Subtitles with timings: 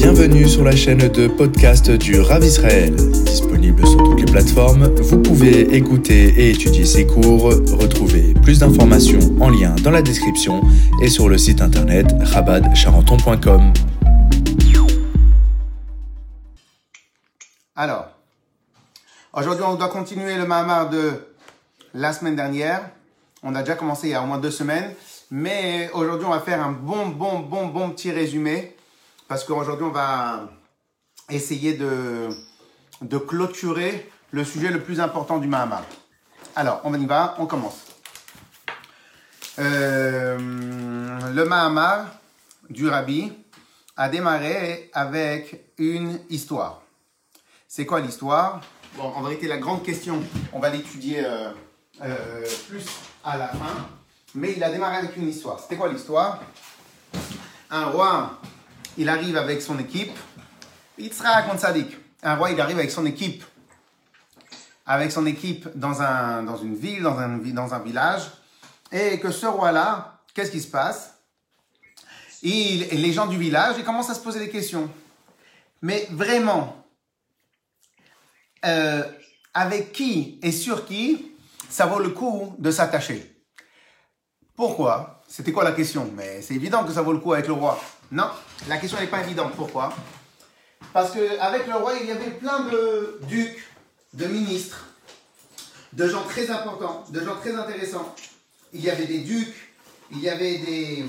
[0.00, 2.94] Bienvenue sur la chaîne de podcast du Rav Israël.
[2.94, 7.46] Disponible sur toutes les plateformes, vous pouvez écouter et étudier ses cours.
[7.46, 10.62] Retrouvez plus d'informations en lien dans la description
[11.02, 13.72] et sur le site internet rabadcharenton.com.
[17.74, 18.06] Alors,
[19.32, 21.14] aujourd'hui, on doit continuer le Mahamar de
[21.92, 22.88] la semaine dernière.
[23.42, 24.94] On a déjà commencé il y a au moins deux semaines.
[25.32, 28.76] Mais aujourd'hui, on va faire un bon, bon, bon, bon petit résumé.
[29.28, 30.48] Parce qu'aujourd'hui, on va
[31.28, 32.30] essayer de,
[33.26, 35.84] clôturer le sujet le plus important du Mahamar.
[36.56, 37.84] Alors, on y va, on commence.
[39.58, 40.38] Euh,
[41.30, 42.06] le Mahamar
[42.70, 43.30] du Rabbi
[43.96, 46.80] a démarré avec une histoire.
[47.66, 48.62] C'est quoi l'histoire?
[48.96, 50.22] Bon, en vérité, la grande question,
[50.54, 51.50] on va l'étudier euh,
[52.02, 52.86] euh, plus
[53.22, 53.88] à la fin.
[54.34, 55.60] Mais il a démarré avec une histoire.
[55.60, 56.40] C'était quoi l'histoire?
[57.70, 58.38] Un roi,
[58.98, 60.12] il arrive avec son équipe.
[60.98, 61.96] Yitzhak Sadik.
[62.22, 63.44] Un roi, il arrive avec son équipe.
[64.84, 68.22] Avec son équipe dans, un, dans une ville, dans un, dans un village.
[68.90, 71.14] Et que ce roi-là, qu'est-ce qui se passe?
[72.42, 74.90] Il, Les gens du village, ils commencent à se poser des questions.
[75.80, 76.84] Mais vraiment,
[78.64, 79.04] euh,
[79.54, 81.32] avec qui et sur qui
[81.68, 83.44] ça vaut le coup de s'attacher
[84.56, 85.22] Pourquoi?
[85.28, 86.10] C'était quoi la question?
[86.16, 87.78] Mais c'est évident que ça vaut le coup avec le roi.
[88.10, 88.30] Non,
[88.66, 89.52] la question n'est pas évidente.
[89.54, 89.94] Pourquoi?
[90.92, 93.64] Parce qu'avec le roi, il y avait plein de ducs,
[94.14, 94.86] de ministres,
[95.92, 98.14] de gens très importants, de gens très intéressants.
[98.72, 99.54] Il y avait des ducs,
[100.10, 101.04] il y avait des,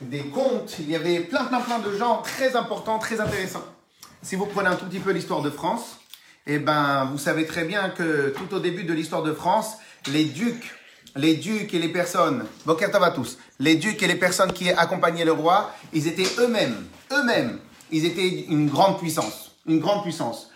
[0.00, 3.64] des, comtes, il y avait plein, plein, plein de gens très importants, très intéressants.
[4.22, 5.98] Si vous prenez un tout petit peu l'histoire de France,
[6.46, 9.76] eh ben, vous savez très bien que tout au début de l'histoire de France,
[10.06, 10.72] les ducs,
[11.16, 15.24] les ducs et les personnes, Bokertov à tous, les ducs et les personnes qui accompagnaient
[15.24, 17.58] le roi, ils étaient eux-mêmes, eux-mêmes,
[17.90, 20.50] ils étaient une grande puissance, une grande puissance.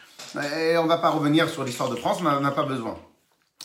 [0.59, 2.99] Et on va pas revenir sur l'histoire de France, on n'en a pas besoin.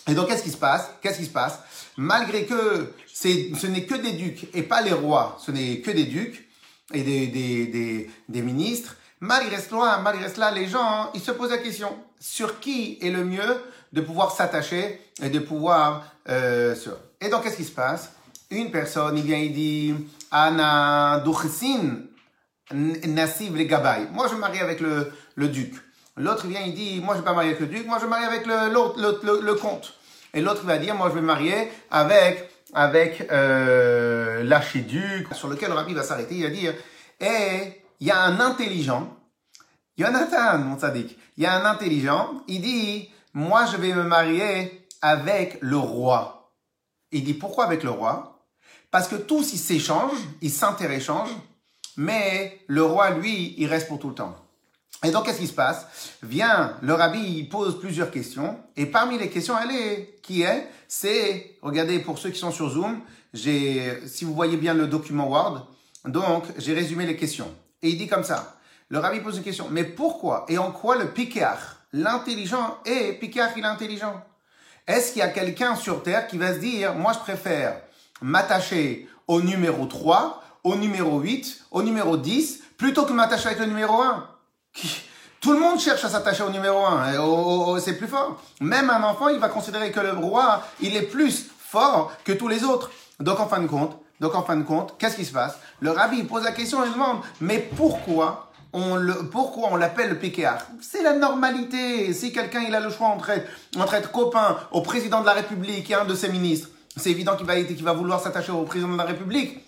[0.08, 0.89] Et donc, qu'est-ce qui se passe?
[1.02, 1.60] Qu'est-ce qui se passe?
[1.98, 6.05] Malgré que ce n'est que des ducs et pas les rois, ce n'est que des
[6.05, 6.49] ducs
[6.93, 11.95] et des, des, ministres, Malgré cela, malgré cela, les gens, ils se posent la question
[12.20, 13.61] sur qui est le mieux
[13.94, 16.76] de pouvoir s'attacher et de pouvoir euh.
[17.20, 18.14] Et donc, qu'est-ce qui se passe?
[18.50, 19.94] Une personne, il vient, il dit,
[20.32, 22.00] Ana Duchsin
[22.74, 24.08] Nassiv le Gabay.
[24.12, 25.74] Moi, je me marie avec le, le duc.
[26.18, 28.06] L'autre vient, il dit, moi, je ne vais pas marier avec le duc, moi, je
[28.06, 29.94] me marie avec le, le, le, le comte.
[30.34, 32.50] Et l'autre va dire, moi, je vais me marier avec,
[33.32, 36.36] euh, l'archiduc, sur lequel Rabbi va s'arrêter.
[36.36, 36.73] Il va dire,
[37.20, 39.18] eh, il y a un intelligent,
[39.98, 44.87] Jonathan, mon sadique, il y a un intelligent, il dit, moi je vais me marier
[45.02, 46.53] avec le roi.
[47.11, 48.45] Il dit, pourquoi avec le roi?
[48.89, 51.36] Parce que tous, ils s'échangent, ils s'interéchangent,
[51.97, 54.36] mais le roi, lui, il reste pour tout le temps.
[55.03, 55.87] Et donc, qu'est-ce qui se passe?
[56.21, 60.67] Vient, le rabbi, il pose plusieurs questions, et parmi les questions, elle est, qui est?
[60.87, 63.02] C'est, regardez, pour ceux qui sont sur Zoom,
[63.33, 65.67] j'ai, si vous voyez bien le document Word,
[66.05, 67.53] donc, j'ai résumé les questions.
[67.81, 68.58] Et il dit comme ça.
[68.89, 69.67] Le rabbi pose une question.
[69.69, 74.24] Mais pourquoi et en quoi le piqueur, l'intelligent, est piqueur il est intelligent
[74.88, 77.82] Est-ce qu'il y a quelqu'un sur Terre qui va se dire, moi je préfère
[78.22, 83.66] m'attacher au numéro 3, au numéro 8, au numéro 10, plutôt que m'attacher avec le
[83.66, 84.28] numéro 1
[85.42, 88.42] Tout le monde cherche à s'attacher au numéro 1, c'est plus fort.
[88.60, 92.48] Même un enfant, il va considérer que le roi, il est plus fort que tous
[92.48, 92.92] les autres.
[93.20, 95.58] Donc en fin de compte, donc en fin de compte, qu'est-ce qui se passe?
[95.80, 100.20] Le rabbi pose la question et demande, mais pourquoi on le, pourquoi on l'appelle le
[100.20, 102.14] PKR C'est la normalité.
[102.14, 105.33] Si quelqu'un il a le choix entre être, entre être copain au président de la
[105.33, 108.64] République et un de ses ministres, c'est évident qu'il va, qu'il va vouloir s'attacher au
[108.64, 109.60] président de la République.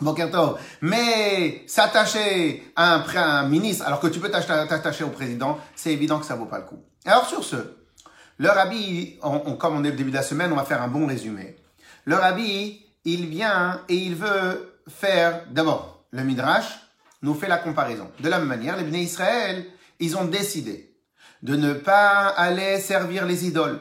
[0.00, 0.58] Bokertov.
[0.80, 5.92] Mais s'attacher à un, à un ministre, alors que tu peux t'attacher au président, c'est
[5.92, 6.82] évident que ça vaut pas le coup.
[7.04, 7.56] Alors sur ce,
[8.38, 10.88] le rabbi, on, comme on est au début de la semaine, on va faire un
[10.88, 11.56] bon résumé.
[12.04, 16.83] Le rabbi, il vient et il veut faire, d'abord, le Midrash
[17.24, 18.10] nous fait la comparaison.
[18.20, 19.64] De la même manière, les Bnei Israël,
[19.98, 20.94] ils ont décidé
[21.42, 23.80] de ne pas aller servir les idoles,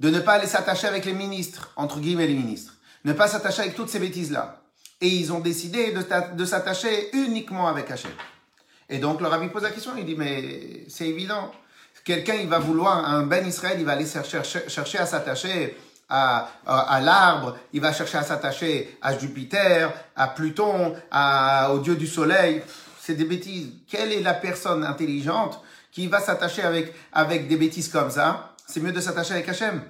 [0.00, 3.62] de ne pas aller s'attacher avec les ministres, entre guillemets les ministres, ne pas s'attacher
[3.62, 4.60] avec toutes ces bêtises-là.
[5.00, 8.10] Et ils ont décidé de, s'attacher uniquement avec Hachem.
[8.90, 11.52] Et donc le rabbi pose la question, il dit, mais c'est évident,
[12.04, 15.74] quelqu'un, il va vouloir, un Ben Israël, il va aller chercher, chercher à s'attacher
[16.66, 22.06] à, l'arbre, il va chercher à s'attacher à Jupiter, à Pluton, à, au dieu du
[22.06, 22.62] soleil.
[23.00, 23.72] C'est des bêtises.
[23.88, 28.54] Quelle est la personne intelligente qui va s'attacher avec, avec des bêtises comme ça?
[28.66, 29.82] C'est mieux de s'attacher avec Hachem.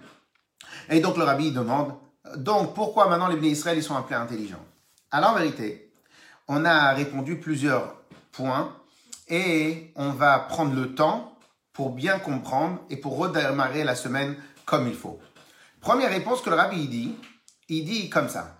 [0.90, 1.94] Et donc le rabbi demande,
[2.36, 4.64] donc pourquoi maintenant les Bnei Israël ils sont appelés intelligents?
[5.10, 5.92] Alors en vérité,
[6.48, 7.94] on a répondu plusieurs
[8.34, 8.72] point,
[9.28, 11.36] et on va prendre le temps
[11.72, 15.18] pour bien comprendre et pour redémarrer la semaine comme il faut.
[15.84, 17.14] Première réponse que le rabbi dit,
[17.68, 18.56] il dit comme ça,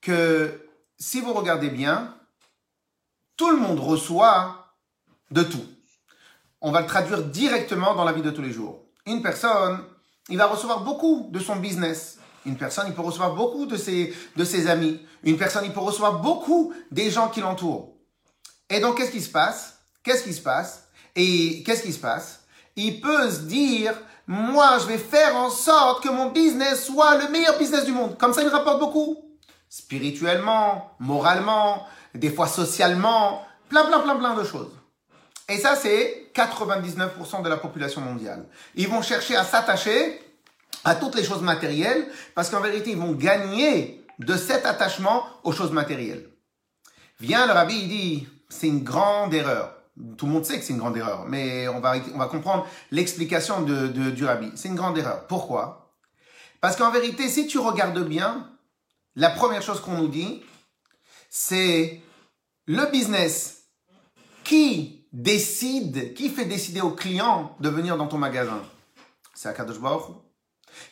[0.00, 0.68] que
[0.98, 2.12] si vous regardez bien,
[3.36, 4.74] tout le monde reçoit
[5.30, 5.64] de tout.
[6.60, 8.82] On va le traduire directement dans la vie de tous les jours.
[9.06, 9.84] Une personne,
[10.28, 12.18] il va recevoir beaucoup de son business.
[12.44, 15.00] Une personne, il peut recevoir beaucoup de ses, de ses amis.
[15.22, 17.94] Une personne, il peut recevoir beaucoup des gens qui l'entourent.
[18.68, 19.78] Et donc, qu'est-ce qui se passe?
[20.02, 20.88] Qu'est-ce qui se passe?
[21.14, 22.40] Et qu'est-ce qui se passe?
[22.74, 23.94] Il peut se dire,
[24.28, 28.18] moi, je vais faire en sorte que mon business soit le meilleur business du monde.
[28.18, 29.16] Comme ça, il rapporte beaucoup.
[29.70, 34.70] Spirituellement, moralement, des fois socialement, plein, plein, plein, plein de choses.
[35.48, 38.44] Et ça, c'est 99% de la population mondiale.
[38.74, 40.20] Ils vont chercher à s'attacher
[40.84, 45.52] à toutes les choses matérielles parce qu'en vérité, ils vont gagner de cet attachement aux
[45.52, 46.28] choses matérielles.
[47.18, 49.77] Vient le rabbi, il dit, c'est une grande erreur.
[50.16, 52.66] Tout le monde sait que c'est une grande erreur, mais on va, on va comprendre
[52.90, 54.50] l'explication de, du rabbi.
[54.54, 55.26] C'est une grande erreur.
[55.26, 55.94] Pourquoi?
[56.60, 58.48] Parce qu'en vérité, si tu regardes bien,
[59.16, 60.42] la première chose qu'on nous dit,
[61.30, 62.00] c'est
[62.66, 63.64] le business
[64.44, 68.62] qui décide, qui fait décider au client de venir dans ton magasin.
[69.34, 70.16] C'est Akadosh Baruch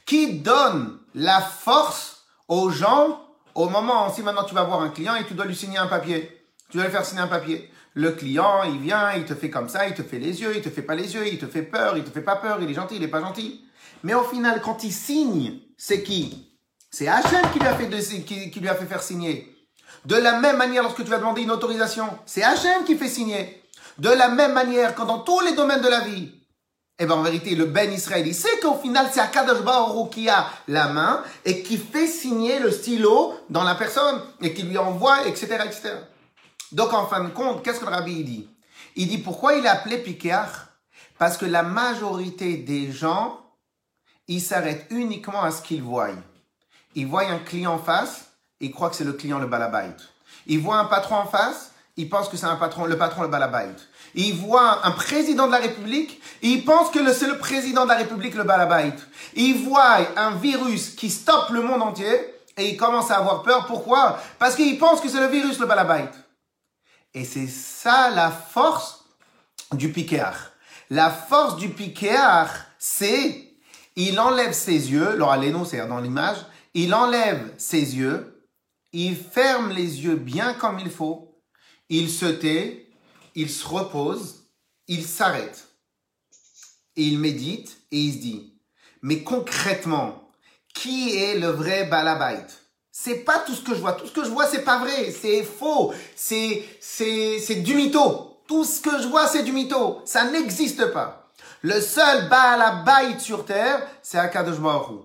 [0.05, 3.23] Qui donne la force aux gens
[3.55, 5.87] au moment, si maintenant tu vas voir un client et tu dois lui signer un
[5.87, 6.45] papier.
[6.69, 7.71] Tu dois lui faire signer un papier.
[7.99, 10.61] Le client, il vient, il te fait comme ça, il te fait les yeux, il
[10.61, 12.71] te fait pas les yeux, il te fait peur, il te fait pas peur, il
[12.71, 13.65] est gentil, il est pas gentil.
[14.03, 16.59] Mais au final, quand il signe, c'est qui?
[16.91, 17.59] C'est Hachem qui
[18.61, 19.51] lui a fait faire signer.
[20.05, 23.63] De la même manière, lorsque tu vas demander une autorisation, c'est Hachem qui fait signer.
[23.97, 26.33] De la même manière, quand dans tous les domaines de la vie,
[26.99, 30.29] eh ben en vérité, le Ben Israël, il sait qu'au final, c'est Akadosh Baruch qui
[30.29, 34.77] a la main et qui fait signer le stylo dans la personne et qui lui
[34.77, 35.95] envoie, etc., etc.
[36.73, 38.49] Donc, en fin de compte, qu'est-ce que le rabbi dit?
[38.97, 40.51] Il dit pourquoi il est appelé Pikeach
[41.19, 43.41] Parce que la majorité des gens,
[44.29, 46.09] ils s'arrêtent uniquement à ce qu'ils voient.
[46.95, 48.27] Ils voient un client en face,
[48.61, 49.95] ils croient que c'est le client le balabait.
[50.47, 53.29] Ils voient un patron en face, ils pensent que c'est un patron, le patron le
[53.29, 53.71] balabait.
[54.15, 57.97] Ils voient un président de la République, ils pensent que c'est le président de la
[57.97, 58.95] République le balabait.
[59.35, 63.67] Ils voient un virus qui stoppe le monde entier et ils commencent à avoir peur.
[63.67, 64.19] Pourquoi?
[64.39, 66.09] Parce qu'ils pensent que c'est le virus le balabait.
[67.17, 69.07] Et c'est ça la force
[69.73, 70.53] du piquéar.
[70.91, 73.55] La force du piquéar, c'est
[73.97, 75.35] il enlève ses yeux, alors
[75.67, 76.37] c'est dans l'image,
[76.75, 78.47] il enlève ses yeux,
[78.93, 81.41] il ferme les yeux bien comme il faut,
[81.89, 82.91] il se tait,
[83.35, 84.51] il se repose,
[84.87, 85.69] il s'arrête.
[86.97, 88.61] Et il médite et il se dit,
[89.01, 90.31] mais concrètement,
[90.75, 92.47] qui est le vrai balabait
[92.99, 93.93] c'est pas tout ce que je vois.
[93.93, 95.13] Tout ce que je vois, c'est pas vrai.
[95.13, 95.93] C'est faux.
[96.17, 98.41] C'est, c'est, c'est du mytho.
[98.49, 100.01] Tout ce que je vois, c'est du mytho.
[100.07, 101.31] Ça n'existe pas.
[101.61, 105.03] Le seul Baal sur terre, c'est Akadosh Baruch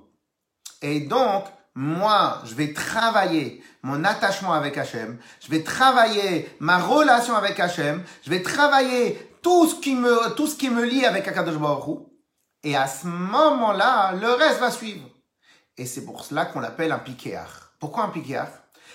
[0.81, 1.43] Et donc,
[1.75, 5.19] moi, je vais travailler mon attachement avec Hachem.
[5.41, 8.03] Je vais travailler ma relation avec Hachem.
[8.23, 11.99] Je vais travailler tout ce qui me, tout ce qui me lie avec Akadosh Baruch
[12.63, 15.09] Et à ce moment-là, le reste va suivre.
[15.77, 17.70] Et c'est pour cela qu'on l'appelle un piquéar.
[17.81, 18.47] Pourquoi un piqueur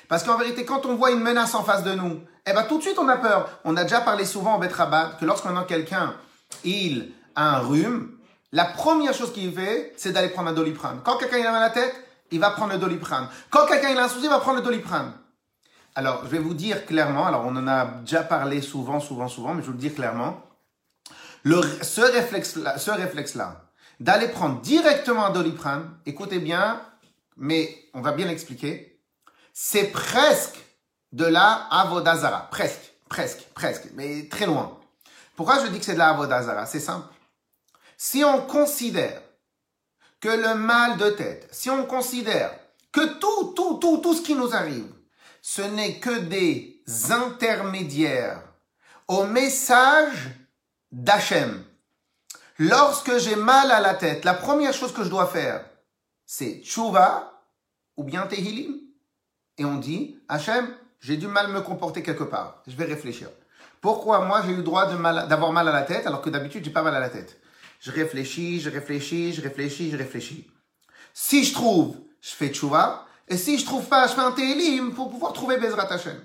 [0.09, 2.79] Parce qu'en vérité, quand on voit une menace en face de nous, eh ben tout
[2.79, 3.51] de suite on a peur.
[3.65, 6.15] On a déjà parlé souvent en Betrabat que lorsqu'on a quelqu'un,
[6.63, 8.17] il a un rhume,
[8.53, 11.01] la première chose qu'il fait, c'est d'aller prendre un doliprane.
[11.05, 11.95] Quand quelqu'un a mal à la tête,
[12.31, 13.29] il va prendre le doliprane.
[13.51, 15.13] Quand quelqu'un a un souci, il va prendre le doliprane.
[15.97, 19.53] Alors, je vais vous dire clairement, alors on en a déjà parlé souvent, souvent, souvent,
[19.55, 20.41] mais je vais vous le dire clairement.
[21.45, 23.63] Ce réflexe-là, ce réflexe-là,
[23.99, 26.81] d'aller prendre directement un doliprane, écoutez bien,
[27.37, 29.01] mais on va bien l'expliquer.
[29.53, 30.59] C'est presque
[31.13, 32.49] de la avodazara.
[32.51, 34.79] Presque, presque, presque, mais très loin.
[35.35, 36.67] Pourquoi je dis que c'est de la avodazara?
[36.67, 37.09] C'est simple.
[37.97, 39.23] Si on considère
[40.21, 42.51] que le mal de tête, si on considère
[42.93, 44.93] que tout, tout, tout, tout ce qui nous arrive,
[45.43, 48.43] ce n'est que des intermédiaires
[49.09, 50.17] au message
[50.91, 51.65] d'Hachem.
[52.59, 55.65] Lorsque j'ai mal à la tête, la première chose que je dois faire,
[56.27, 57.41] c'est Tchouva
[57.97, 58.75] ou bien Tehilim.
[59.59, 60.69] Et on dit, Hachem,
[61.01, 62.63] j'ai du mal me comporter quelque part.
[62.67, 63.29] Je vais réfléchir.
[63.81, 66.71] Pourquoi moi j'ai eu le droit d'avoir mal, à la tête alors que d'habitude j'ai
[66.71, 67.41] pas mal à la tête?
[67.79, 70.51] Je réfléchis, je réfléchis, je réfléchis, je réfléchis.
[71.15, 73.07] Si je trouve, je fais Tchouva.
[73.29, 76.21] Et si je trouve pas, je fais un Tehilim pour pouvoir trouver Bezrat Hachem.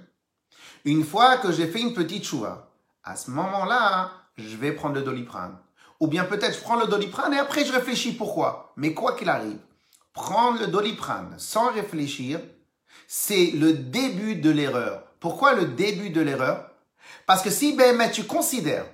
[0.85, 2.71] Une fois que j'ai fait une petite Tchouva,
[3.03, 5.57] à ce moment-là, je vais prendre le doliprane.
[5.99, 8.73] Ou bien peut-être je prends le doliprane et après je réfléchis pourquoi.
[8.75, 9.59] Mais quoi qu'il arrive,
[10.13, 12.39] prendre le doliprane sans réfléchir,
[13.07, 15.03] c'est le début de l'erreur.
[15.19, 16.71] Pourquoi le début de l'erreur?
[17.25, 18.85] Parce que si ben, tu considères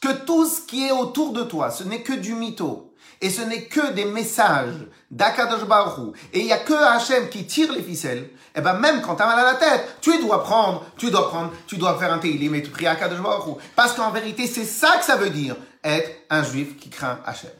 [0.00, 3.40] que tout ce qui est autour de toi, ce n'est que du mytho, et ce
[3.42, 7.82] n'est que des messages d'Akadosh Baruch et il n'y a que Hachem qui tire les
[7.82, 10.84] ficelles, et eh ben même quand tu as mal à la tête, tu dois prendre,
[10.96, 14.10] tu dois prendre, tu dois faire un télim et tu pries Akadosh Baruch Parce qu'en
[14.10, 17.50] vérité, c'est ça que ça veut dire, être un juif qui craint Hachem.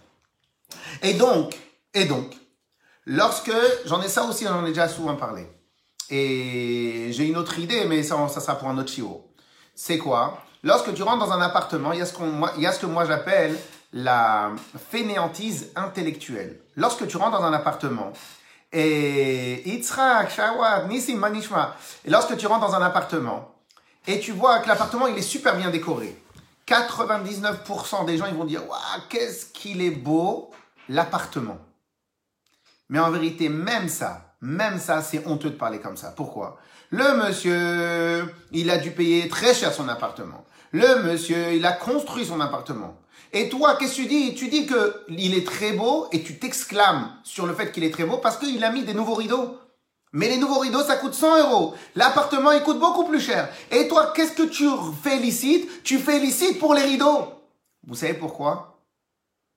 [1.02, 1.56] Et donc,
[1.94, 2.33] et donc,
[3.06, 3.52] lorsque,
[3.87, 5.46] j'en ai ça aussi, j'en ai déjà souvent parlé,
[6.11, 9.26] et j'ai une autre idée, mais ça, ça sera pour un autre chiot.
[9.75, 10.42] C'est quoi?
[10.62, 12.14] Lorsque tu rentres dans un appartement, il y a ce,
[12.56, 13.58] il y a ce que moi j'appelle
[13.92, 14.52] la
[14.90, 16.61] fainéantise intellectuelle.
[16.76, 18.12] Lorsque tu rentres dans un appartement,
[18.73, 23.54] et Yitzhak, Shawad, Nissim, Manishma, et lorsque tu rentres dans un appartement,
[24.06, 26.20] et tu vois que l'appartement il est super bien décoré,
[26.66, 30.50] 99% des gens ils vont dire Waouh, qu'est-ce qu'il est beau
[30.88, 31.58] l'appartement.
[32.88, 36.11] Mais en vérité, même ça, même ça, c'est honteux de parler comme ça.
[36.11, 36.59] Pourquoi?
[36.91, 40.45] Le monsieur, il a dû payer très cher son appartement.
[40.73, 42.97] Le monsieur, il a construit son appartement.
[43.33, 44.35] Et toi, qu'est-ce que tu dis?
[44.35, 47.91] Tu dis que il est très beau et tu t'exclames sur le fait qu'il est
[47.91, 49.59] très beau parce qu'il a mis des nouveaux rideaux.
[50.12, 51.75] Mais les nouveaux rideaux, ça coûte 100 euros.
[51.97, 53.49] L'appartement, il coûte beaucoup plus cher.
[53.73, 54.69] Et toi, qu'est-ce que tu
[55.03, 55.83] félicites?
[55.83, 57.26] Tu félicites pour les rideaux.
[57.85, 58.81] Vous savez pourquoi?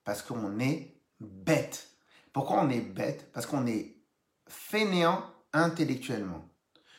[0.04, 1.88] Parce qu'on est bête.
[2.38, 3.32] Pourquoi on est bête?
[3.34, 3.96] Parce qu'on est
[4.48, 6.48] fainéant intellectuellement.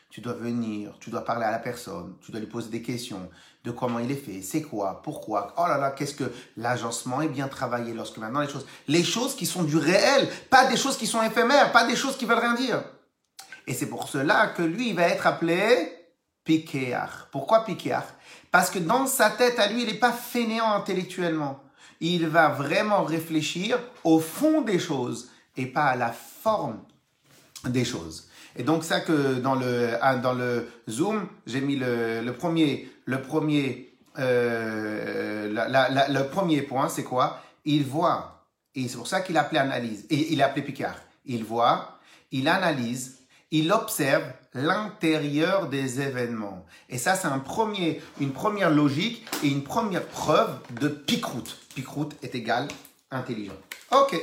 [0.09, 3.29] Tu dois venir, tu dois parler à la personne, tu dois lui poser des questions
[3.63, 7.29] de comment il est fait, c'est quoi, pourquoi, oh là là, qu'est-ce que l'agencement est
[7.29, 10.97] bien travaillé lorsque maintenant les choses, les choses qui sont du réel, pas des choses
[10.97, 12.83] qui sont éphémères, pas des choses qui veulent rien dire.
[13.65, 15.89] Et c'est pour cela que lui, il va être appelé
[16.43, 17.29] Piquéar.
[17.31, 18.03] Pourquoi Piquéar
[18.51, 21.63] Parce que dans sa tête, à lui, il n'est pas fainéant intellectuellement.
[22.01, 26.79] Il va vraiment réfléchir au fond des choses et pas à la forme
[27.65, 28.29] des choses.
[28.55, 32.89] Et donc ça que dans le, ah, dans le Zoom, j'ai mis le, le, premier,
[33.05, 37.41] le premier, euh, le premier point, c'est quoi?
[37.65, 40.95] Il voit, et c'est pour ça qu'il appelé analyse, et il a appelé Picard.
[41.25, 41.99] Il voit,
[42.31, 43.19] il analyse,
[43.51, 46.65] il observe l'intérieur des événements.
[46.89, 51.59] Et ça, c'est un premier, une première logique et une première preuve de Picroute.
[51.79, 52.67] Picroute est égal
[53.09, 53.55] intelligent.
[53.91, 54.13] Ok,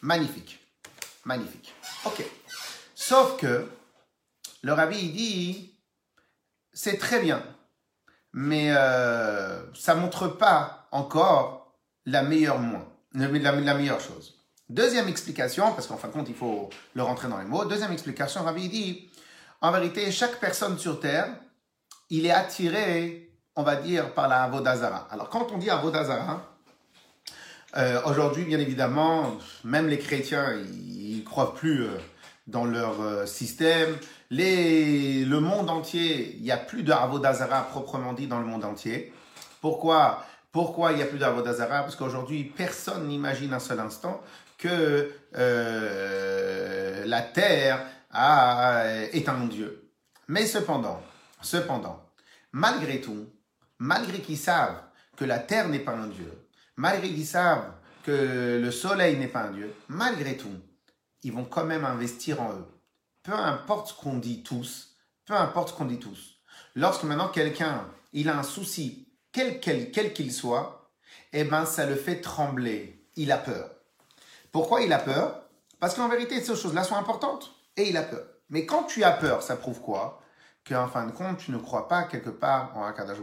[0.00, 0.60] magnifique,
[1.24, 1.74] magnifique.
[2.04, 2.24] Ok.
[2.94, 3.68] Sauf que
[4.62, 5.74] le rabbi dit,
[6.72, 7.42] c'est très bien,
[8.32, 11.74] mais euh, ça montre pas encore
[12.06, 14.36] la meilleure moins, la, meilleure chose.
[14.68, 17.64] Deuxième explication, parce qu'en fin de compte il faut le rentrer dans les mots.
[17.64, 19.10] Deuxième explication, rabbi dit,
[19.60, 21.34] en vérité chaque personne sur terre,
[22.08, 25.08] il est attiré, on va dire, par la Avodazara.
[25.10, 26.49] Alors quand on dit Avodazara,
[27.76, 31.90] euh, aujourd'hui, bien évidemment, même les chrétiens, ils, croient plus euh,
[32.46, 33.96] dans leur euh, système.
[34.30, 39.12] Le monde entier, il n'y a plus d'Avodazara proprement dit dans le monde entier.
[39.60, 44.20] Pourquoi Pourquoi il n'y a plus d'Avodazara Parce qu'aujourd'hui, personne n'imagine un seul instant
[44.58, 47.84] que la terre
[49.12, 49.90] est un dieu.
[50.28, 51.00] Mais cependant,
[51.42, 52.00] cependant,
[52.52, 53.26] malgré tout,
[53.78, 54.80] malgré qu'ils savent
[55.16, 56.39] que la terre n'est pas un dieu,
[56.80, 57.72] malgré qu'ils savent
[58.04, 60.58] que le soleil n'est pas un dieu, malgré tout,
[61.22, 62.66] ils vont quand même investir en eux.
[63.22, 64.96] Peu importe ce qu'on dit tous,
[65.26, 66.38] peu importe ce qu'on dit tous.
[66.74, 70.90] Lorsque maintenant quelqu'un, il a un souci, quel qu'il soit,
[71.34, 73.06] eh ben ça le fait trembler.
[73.14, 73.70] Il a peur.
[74.50, 75.42] Pourquoi il a peur?
[75.80, 77.54] Parce qu'en vérité, ces choses-là sont importantes.
[77.76, 78.24] Et il a peur.
[78.48, 80.22] Mais quand tu as peur, ça prouve quoi?
[80.66, 83.20] Qu'en fin de compte, tu ne crois pas quelque part en Akadash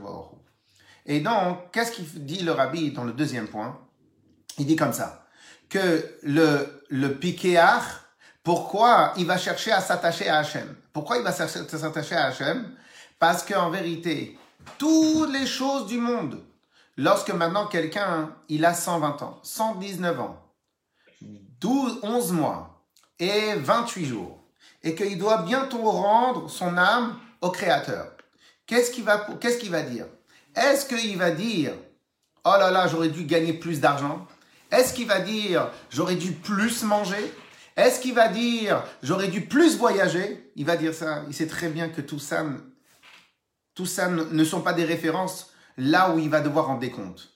[1.07, 3.79] Et donc, qu'est-ce qu'il dit le rabbi dans le deuxième point?
[4.57, 5.25] Il dit comme ça
[5.69, 7.81] que le, le piquéar,
[8.43, 10.75] pourquoi il va chercher à s'attacher à Hachem?
[10.93, 12.75] Pourquoi il va s'attacher à Hachem?
[13.19, 14.37] Parce qu'en vérité,
[14.77, 16.43] toutes les choses du monde,
[16.97, 20.41] lorsque maintenant quelqu'un, il a 120 ans, 119 ans,
[21.21, 22.85] 12, 11 mois
[23.19, 24.43] et 28 jours,
[24.83, 28.11] et qu'il doit bientôt rendre son âme au Créateur,
[28.65, 30.05] qu'est-ce qu'il va, qu'est-ce qu'il va dire?
[30.57, 31.73] Est-ce qu'il va dire,
[32.43, 34.27] oh là là, j'aurais dû gagner plus d'argent
[34.71, 37.33] est-ce qu'il va dire j'aurais dû plus manger
[37.75, 41.23] Est-ce qu'il va dire j'aurais dû plus voyager Il va dire ça.
[41.27, 42.43] Il sait très bien que tout ça,
[44.09, 47.33] ne sont pas des références là où il va devoir rendre des comptes.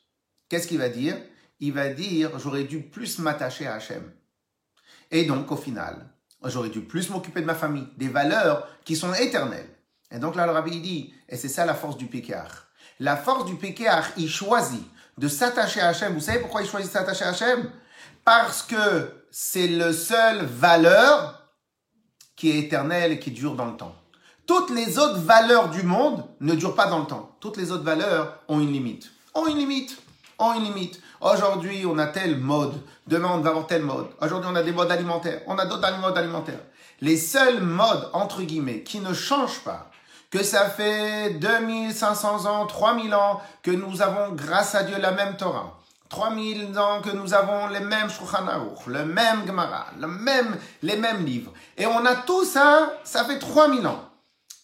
[0.49, 1.15] Qu'est-ce qu'il va dire?
[1.59, 4.11] Il va dire j'aurais dû plus m'attacher à Hachem.
[5.09, 6.09] Et donc au final,
[6.43, 9.69] j'aurais dû plus m'occuper de ma famille, des valeurs qui sont éternelles.
[10.13, 12.67] Et donc là, le rabbi dit, et c'est ça la force du pékar.
[13.01, 14.85] La force du pékar, il choisit
[15.17, 16.13] de s'attacher à Hachem.
[16.13, 17.71] Vous savez pourquoi il choisit de s'attacher à Hachem?
[18.23, 21.47] Parce que c'est le seul valeur
[22.35, 23.95] qui est éternelle et qui dure dans le temps.
[24.45, 27.35] Toutes les autres valeurs du monde ne durent pas dans le temps.
[27.39, 29.09] Toutes les autres valeurs ont une limite.
[29.33, 29.97] Ont une limite.
[30.37, 31.01] Ont une limite.
[31.21, 32.79] Aujourd'hui, on a telle mode.
[33.07, 34.09] Demain, on va avoir telle mode.
[34.21, 35.41] Aujourd'hui, on a des modes alimentaires.
[35.47, 36.61] On a d'autres modes alimentaires.
[36.99, 39.90] Les seuls modes, entre guillemets, qui ne changent pas,
[40.31, 45.35] que ça fait 2500 ans, 3000 ans que nous avons, grâce à Dieu, la même
[45.35, 45.77] Torah.
[46.09, 48.45] 3000 ans que nous avons les mêmes Shulchan
[48.87, 51.53] le même Gemara, le même, les mêmes livres.
[51.77, 54.09] Et on a tout ça, ça fait 3000 ans.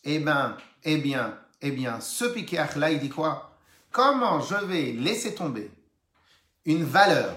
[0.03, 3.51] Eh ben, eh bien, eh bien, ce Pikeach là, il dit quoi?
[3.91, 5.71] Comment je vais laisser tomber
[6.65, 7.35] une valeur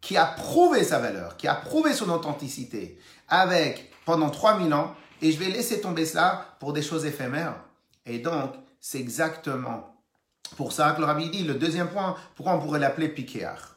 [0.00, 5.32] qui a prouvé sa valeur, qui a prouvé son authenticité avec pendant 3000 ans, et
[5.32, 7.56] je vais laisser tomber cela pour des choses éphémères.
[8.06, 9.94] Et donc, c'est exactement
[10.56, 13.76] pour ça que le rabbi dit, le deuxième point, pourquoi on pourrait l'appeler piquéar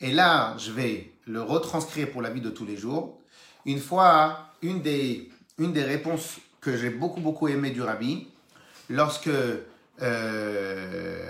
[0.00, 3.20] Et là, je vais le retranscrire pour la vie de tous les jours.
[3.66, 8.28] Une fois, une des, une des réponses que j'ai beaucoup, beaucoup aimé du rabbi,
[8.88, 9.30] lorsque,
[10.02, 11.20] euh,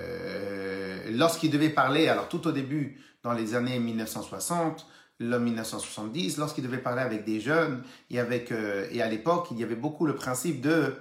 [1.11, 4.87] lorsqu'il devait parler, alors tout au début, dans les années 1960,
[5.18, 9.62] le 1970, lorsqu'il devait parler avec des jeunes, et, avec, et à l'époque, il y
[9.62, 10.94] avait beaucoup le principe de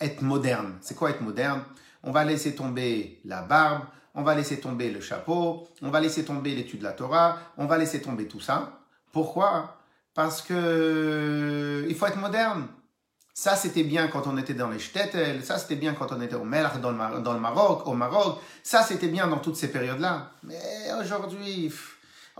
[0.00, 0.74] être moderne.
[0.80, 1.62] C'est quoi être moderne?
[2.02, 3.84] On va laisser tomber la barbe,
[4.14, 7.66] on va laisser tomber le chapeau, on va laisser tomber l'étude de la Torah, on
[7.66, 8.80] va laisser tomber tout ça.
[9.12, 9.76] Pourquoi?
[10.14, 12.66] Parce que il faut être moderne.
[13.32, 16.34] Ça, c'était bien quand on était dans les shtetl, ça, c'était bien quand on était
[16.34, 20.32] au Melach dans le Maroc, au Maroc, ça, c'était bien dans toutes ces périodes-là.
[20.42, 20.58] Mais
[21.00, 21.72] aujourd'hui,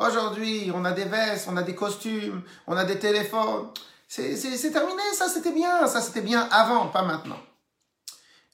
[0.01, 3.67] Aujourd'hui, on a des vestes, on a des costumes, on a des téléphones.
[4.09, 7.39] C'est terminé, ça c'était bien, ça c'était bien avant, pas maintenant.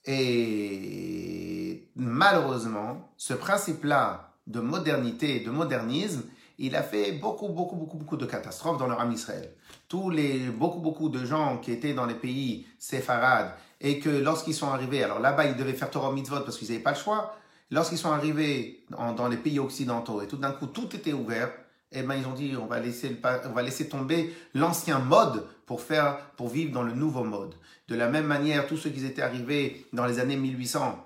[0.07, 6.25] Et malheureusement, ce principe-là de modernité, de modernisme,
[6.59, 9.55] il a fait beaucoup, beaucoup, beaucoup, beaucoup de catastrophes dans leur âme Israël.
[9.89, 14.55] Tous les, beaucoup, beaucoup de gens qui étaient dans les pays séfarades et que lorsqu'ils
[14.55, 17.37] sont arrivés, alors là-bas, ils devaient faire Torah Mitzvot parce qu'ils n'avaient pas le choix,
[17.71, 21.53] Lorsqu'ils sont arrivés dans les pays occidentaux et tout d'un coup tout était ouvert,
[21.93, 25.81] eh ben ils ont dit on va laisser on va laisser tomber l'ancien mode pour
[25.81, 27.55] faire pour vivre dans le nouveau mode.
[27.89, 31.03] De la même manière, tous ceux qui étaient arrivés dans les années 1800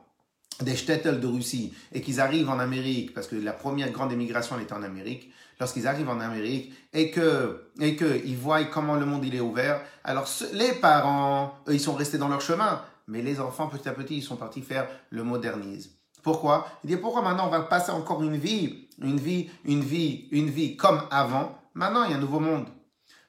[0.63, 4.57] des shtetl de Russie et qu'ils arrivent en Amérique parce que la première grande émigration
[4.57, 8.97] elle était en Amérique, lorsqu'ils arrivent en Amérique et que et que ils voient comment
[8.97, 12.83] le monde il est ouvert, alors les parents eux, ils sont restés dans leur chemin,
[13.09, 15.93] mais les enfants petit à petit ils sont partis faire le modernisme.
[16.23, 16.67] Pourquoi?
[16.85, 20.51] Il dit pourquoi maintenant on va passer encore une vie, une vie, une vie, une
[20.51, 21.59] vie comme avant?
[21.75, 22.67] Maintenant il y a un nouveau monde.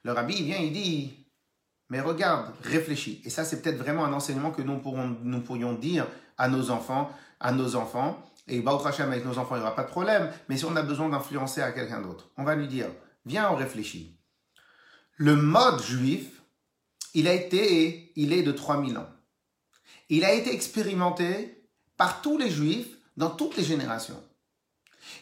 [0.03, 1.27] Le rabbi vient, il dit,
[1.89, 3.21] mais regarde, réfléchis.
[3.25, 6.71] Et ça c'est peut-être vraiment un enseignement que nous, pourrons, nous pourrions dire à nos
[6.71, 8.21] enfants, à nos enfants.
[8.47, 10.31] Et Baruch Hashem avec nos enfants il n'y aura pas de problème.
[10.49, 12.87] Mais si on a besoin d'influencer à quelqu'un d'autre, on va lui dire,
[13.25, 14.17] viens on réfléchit.
[15.17, 16.41] Le mode juif,
[17.13, 19.07] il a été, il est de 3000 ans.
[20.09, 21.60] Il a été expérimenté
[22.01, 24.19] par tous les juifs dans toutes les générations.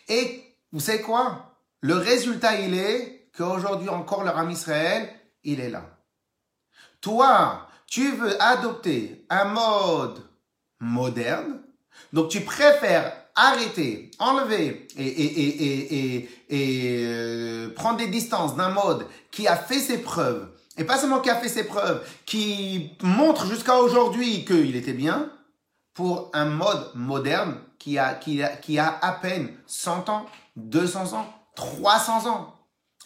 [0.08, 1.58] Et vous savez quoi?
[1.82, 5.10] Le résultat, il est qu'aujourd'hui encore, le Ram Israël,
[5.44, 5.84] il est là.
[7.02, 10.24] Toi, tu veux adopter un mode
[10.80, 11.60] moderne,
[12.14, 19.06] donc tu préfères arrêter, enlever et, et, et, et euh, prendre des distances d'un mode
[19.32, 23.48] qui a fait ses preuves, et pas seulement qui a fait ses preuves, qui montre
[23.48, 25.30] jusqu'à aujourd'hui qu'il était bien,
[25.94, 30.26] pour un mode moderne qui a, qui, a, qui a à peine 100 ans,
[30.56, 31.26] 200 ans,
[31.56, 32.56] 300 ans.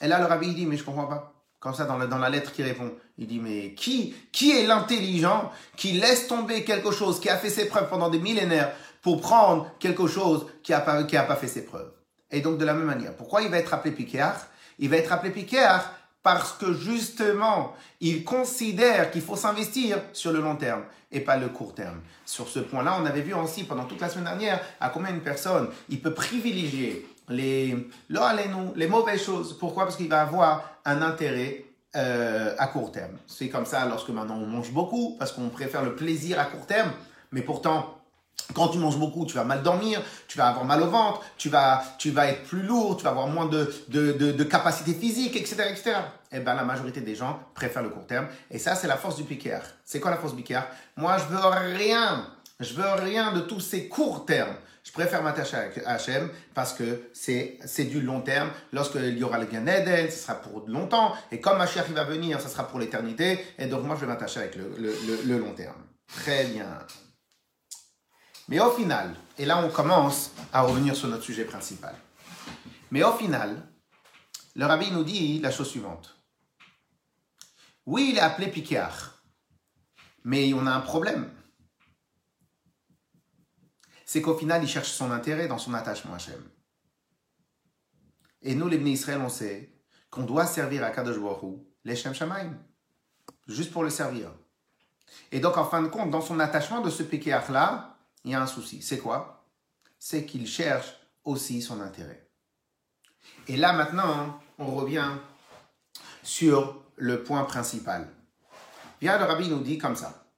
[0.02, 1.34] Et là, le rabbi dit, mais je comprends pas.
[1.60, 4.68] Comme ça, dans la, dans la lettre qui répond, il dit, mais qui, qui est
[4.68, 9.22] l'intelligent qui laisse tomber quelque chose qui a fait ses preuves pendant des millénaires pour
[9.22, 11.92] prendre quelque chose qui a pas, qui pas fait ses preuves?
[12.32, 14.36] Et donc, de la même manière, pourquoi il va être appelé Piquéar
[14.80, 15.94] Il va être appelé Piquéar
[16.24, 21.50] parce que justement, il considère qu'il faut s'investir sur le long terme et pas le
[21.50, 22.00] court terme.
[22.26, 25.22] Sur ce point-là, on avait vu aussi pendant toute la semaine dernière à combien une
[25.22, 29.58] personne, il peut privilégier les, les mauvaises choses.
[29.60, 29.84] Pourquoi?
[29.84, 33.18] Parce qu'il va avoir un intérêt euh, à court terme.
[33.28, 36.66] C'est comme ça lorsque maintenant on mange beaucoup, parce qu'on préfère le plaisir à court
[36.66, 36.92] terme,
[37.32, 38.00] mais pourtant,
[38.54, 41.50] quand tu manges beaucoup, tu vas mal dormir, tu vas avoir mal au ventre, tu
[41.50, 45.36] vas, tu vas être plus lourd, tu vas avoir moins de, de, de, capacité physique,
[45.36, 45.96] etc., etc.
[46.32, 48.28] Eh bien, la majorité des gens préfèrent le court terme.
[48.52, 49.60] Et ça, c'est la force du piquer.
[49.84, 50.62] C'est quoi la force du piquer
[50.98, 51.40] Moi, je veux
[51.78, 52.28] rien.
[52.60, 54.56] Je veux rien de tous ces courts termes.
[54.84, 58.50] Je préfère m'attacher à Hachem parce que c'est, c'est du long terme.
[58.74, 61.14] Lorsqu'il y aura le Gan Eden, ce sera pour longtemps.
[61.32, 63.40] Et comme Mashiach va venir, ce sera pour l'éternité.
[63.58, 65.82] Et donc, moi, je vais m'attacher avec le, le, le long terme.
[66.08, 66.68] Très bien.
[68.48, 71.96] Mais au final, et là on commence à revenir sur notre sujet principal.
[72.92, 73.68] Mais au final,
[74.56, 76.16] le rabbi nous dit la chose suivante.
[77.86, 79.24] Oui, il est appelé Piquéar.
[80.24, 81.30] Mais on a un problème.
[84.06, 86.42] C'est qu'au final, il cherche son intérêt dans son attachement à Hachem.
[88.44, 89.74] Et nous, les Bnei Israël, on sait
[90.12, 92.54] qu'on doit servir à Kadosh Baruch les Shem Shamaim,
[93.48, 94.32] juste pour le servir.
[95.32, 97.93] Et donc, en fin de compte, dans son attachement de ce pékéach-là,
[98.24, 98.82] il y a un souci.
[98.82, 99.50] C'est quoi?
[100.00, 102.30] C'est qu'il cherche aussi son intérêt.
[103.48, 105.12] Et là, maintenant, on revient
[106.24, 108.10] sur le point principal.
[109.00, 110.32] Bien, le rabbi nous dit comme ça.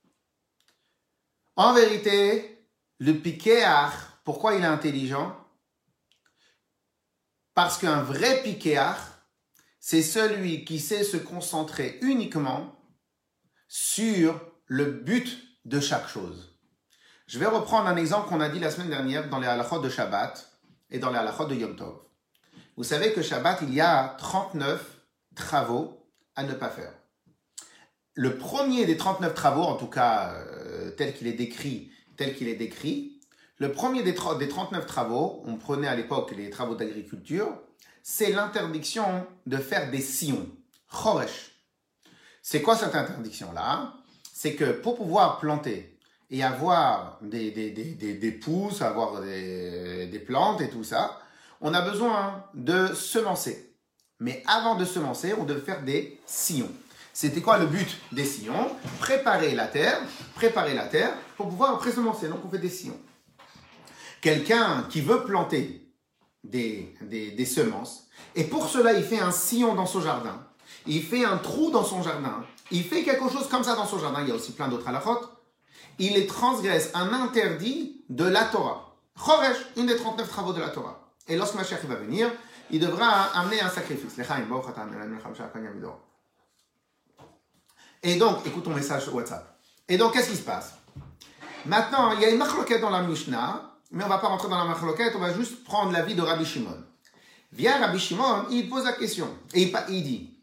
[1.55, 2.67] En vérité,
[2.99, 5.35] le piquéar, pourquoi il est intelligent?
[7.53, 8.97] Parce qu'un vrai piquéar,
[9.79, 12.75] c'est celui qui sait se concentrer uniquement
[13.67, 16.54] sur le but de chaque chose.
[17.27, 19.89] Je vais reprendre un exemple qu'on a dit la semaine dernière dans les halachot de
[19.89, 20.47] Shabbat
[20.91, 21.95] et dans les halachot de Yom Tov.
[22.77, 24.79] Vous savez que Shabbat, il y a 39
[25.33, 26.93] travaux à ne pas faire.
[28.13, 32.47] Le premier des 39 travaux, en tout cas euh, tel qu'il est décrit, tel qu'il
[32.47, 33.19] est décrit,
[33.57, 37.57] le premier des, des 39 travaux, on prenait à l'époque les travaux d'agriculture,
[38.03, 40.47] c'est l'interdiction de faire des sillons.
[40.91, 41.53] Choresh.
[42.43, 43.95] C'est quoi cette interdiction-là?
[44.31, 45.94] C'est que pour pouvoir planter
[46.35, 51.17] et avoir des, pousses, avoir des, plantes et tout ça,
[51.61, 53.73] on a besoin de semencer.
[54.19, 56.71] Mais avant de semencer, on devait faire des sillons.
[57.13, 58.69] C'était quoi le but des sillons?
[58.99, 59.97] Préparer la terre,
[60.35, 62.27] préparer la terre pour pouvoir après semencer.
[62.27, 62.99] Donc on fait des sillons.
[64.19, 65.89] Quelqu'un qui veut planter
[66.43, 70.45] des, semences, et pour cela il fait un sillon dans son jardin,
[70.85, 73.99] il fait un trou dans son jardin, il fait quelque chose comme ça dans son
[73.99, 75.34] jardin, il y a aussi plein d'autres halakhot,
[75.99, 78.95] il transgresse un interdit de la Torah.
[79.17, 81.11] Choresh, une des 39 travaux de la Torah.
[81.27, 82.31] Et lorsque Mashiach va venir,
[82.69, 84.13] il devra amener un sacrifice.
[88.03, 89.57] Et donc, écoute ton message WhatsApp.
[89.87, 90.73] Et donc, qu'est-ce qui se passe?
[91.65, 94.49] Maintenant, il y a une machloquette dans la Mishnah, mais on ne va pas rentrer
[94.49, 96.83] dans la machloquette, on va juste prendre l'avis de Rabbi Shimon.
[97.51, 99.27] Vient Rabbi Shimon, il pose la question.
[99.53, 100.37] Et il dit,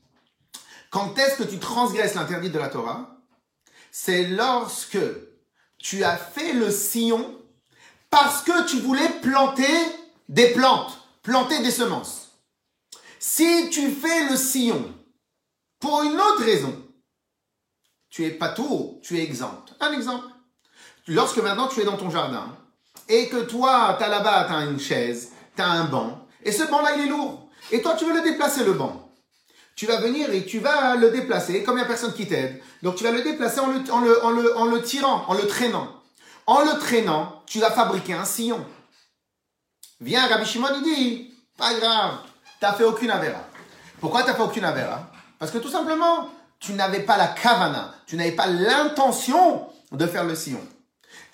[0.90, 3.16] quand est-ce que tu transgresses l'interdit de la Torah?
[3.94, 4.98] C'est lorsque
[5.76, 7.38] tu as fait le sillon
[8.08, 9.68] parce que tu voulais planter
[10.30, 12.38] des plantes, planter des semences.
[13.20, 14.94] Si tu fais le sillon
[15.78, 16.74] pour une autre raison,
[18.08, 19.74] tu es pas tout, tu es exempt.
[19.78, 20.26] Un exemple.
[21.06, 22.56] Lorsque maintenant tu es dans ton jardin
[23.08, 26.52] et que toi, tu as là-bas, tu as une chaise, tu as un banc, et
[26.52, 27.50] ce banc-là, il est lourd.
[27.70, 29.01] Et toi, tu veux le déplacer, le banc
[29.74, 32.60] tu vas venir et tu vas le déplacer, comme il n'y a personne qui t'aide.
[32.82, 35.88] Donc tu vas le déplacer en le, tirant, en le traînant.
[36.46, 38.64] En le traînant, tu vas fabriquer un sillon.
[40.00, 42.18] Viens, Rabbi Shimon, il dit, pas grave,
[42.58, 43.40] tu n'as fait aucune avéra.
[44.00, 45.10] Pourquoi tu n'as fait aucune avéra?
[45.38, 50.24] Parce que tout simplement, tu n'avais pas la kavana, tu n'avais pas l'intention de faire
[50.24, 50.60] le sillon.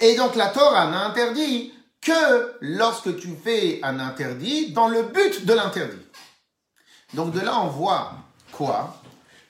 [0.01, 5.44] Et donc la Torah n'a interdit que lorsque tu fais un interdit dans le but
[5.44, 6.07] de l'interdit.
[7.14, 8.12] Donc de là, on voit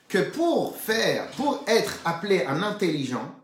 [0.07, 3.35] Que pour faire, pour être appelé un intelligent,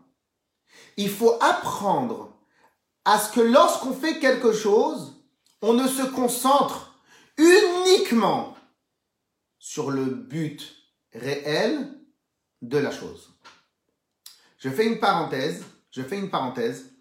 [0.96, 2.32] il faut apprendre
[3.04, 5.22] à ce que lorsqu'on fait quelque chose,
[5.62, 7.00] on ne se concentre
[7.36, 8.56] uniquement
[9.58, 10.74] sur le but
[11.12, 11.92] réel
[12.62, 13.32] de la chose.
[14.58, 16.92] Je fais une parenthèse, je fais une parenthèse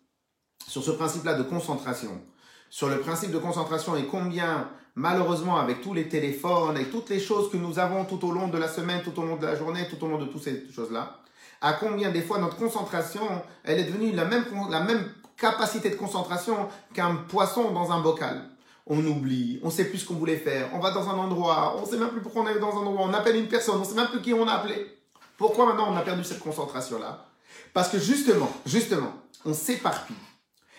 [0.68, 2.22] sur ce principe-là de concentration,
[2.70, 7.20] sur le principe de concentration et combien malheureusement, avec tous les téléphones, et toutes les
[7.20, 9.56] choses que nous avons tout au long de la semaine, tout au long de la
[9.56, 11.20] journée, tout au long de toutes ces choses-là,
[11.62, 13.28] à combien des fois notre concentration,
[13.64, 18.50] elle est devenue la même, la même capacité de concentration qu'un poisson dans un bocal.
[18.88, 21.86] On oublie, on sait plus ce qu'on voulait faire, on va dans un endroit, on
[21.86, 23.96] sait même plus pourquoi on est dans un endroit, on appelle une personne, on sait
[23.96, 25.00] même plus qui on a appelé.
[25.38, 27.26] Pourquoi maintenant on a perdu cette concentration-là?
[27.74, 29.12] Parce que justement, justement,
[29.44, 30.16] on s'éparpille.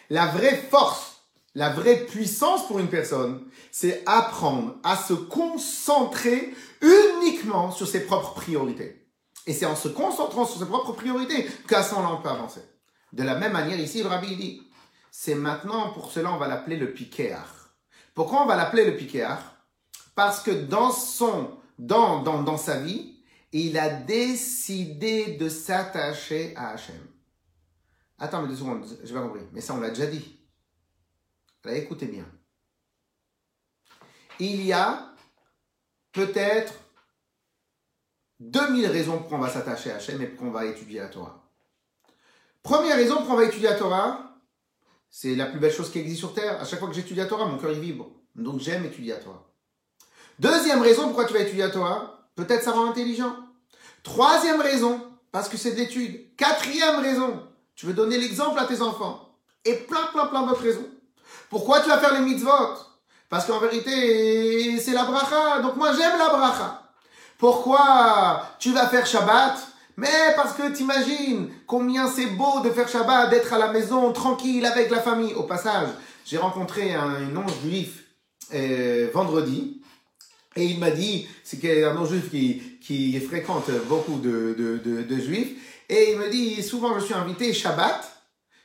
[0.08, 1.15] La vraie force
[1.56, 3.42] la vraie puissance pour une personne,
[3.72, 9.08] c'est apprendre à se concentrer uniquement sur ses propres priorités.
[9.46, 12.60] Et c'est en se concentrant sur ses propres priorités qu'à ce moment-là, on peut avancer.
[13.14, 14.62] De la même manière, ici, le rabbi dit,
[15.10, 17.70] c'est maintenant, pour cela, on va l'appeler le piquéar.
[18.14, 19.56] Pourquoi on va l'appeler le piquéar?
[20.14, 23.16] Parce que dans son, dans, dans, dans sa vie,
[23.52, 27.00] il a décidé de s'attacher à Hachem.
[28.18, 29.40] Attends, mais deux secondes, je vais compris.
[29.54, 30.35] Mais ça, on l'a déjà dit
[31.74, 32.24] écoutez bien.
[34.38, 35.14] Il y a
[36.12, 36.74] peut-être
[38.40, 41.42] 2000 raisons pour qu'on va s'attacher à Hachem et pour qu'on va étudier la Torah.
[42.62, 44.38] Première raison pour qu'on va étudier la Torah,
[45.08, 46.60] c'est la plus belle chose qui existe sur Terre.
[46.60, 48.10] À chaque fois que j'étudie la Torah, mon cœur est vibre.
[48.34, 49.46] Donc j'aime étudier la Torah.
[50.38, 53.34] Deuxième raison pourquoi tu vas étudier la Torah, peut-être ça rend intelligent.
[54.02, 55.00] Troisième raison,
[55.32, 56.34] Parce que c'est d'études.
[56.36, 59.38] Quatrième raison, tu veux donner l'exemple à tes enfants.
[59.66, 60.88] Et plein, plein, plein d'autres raisons.
[61.50, 62.50] Pourquoi tu vas faire les mitzvot?
[63.28, 65.60] Parce qu'en vérité, c'est la bracha.
[65.60, 66.82] Donc moi, j'aime la bracha.
[67.38, 69.56] Pourquoi tu vas faire Shabbat?
[69.96, 74.64] Mais parce que t'imagines combien c'est beau de faire Shabbat, d'être à la maison, tranquille,
[74.64, 75.34] avec la famille.
[75.34, 75.88] Au passage,
[76.24, 78.04] j'ai rencontré un non-juif
[78.54, 79.80] euh, vendredi.
[80.54, 85.20] Et il m'a dit, c'est un non-juif qui, qui fréquente beaucoup de, de, de, de,
[85.20, 85.82] juifs.
[85.88, 88.10] Et il me dit, souvent je suis invité Shabbat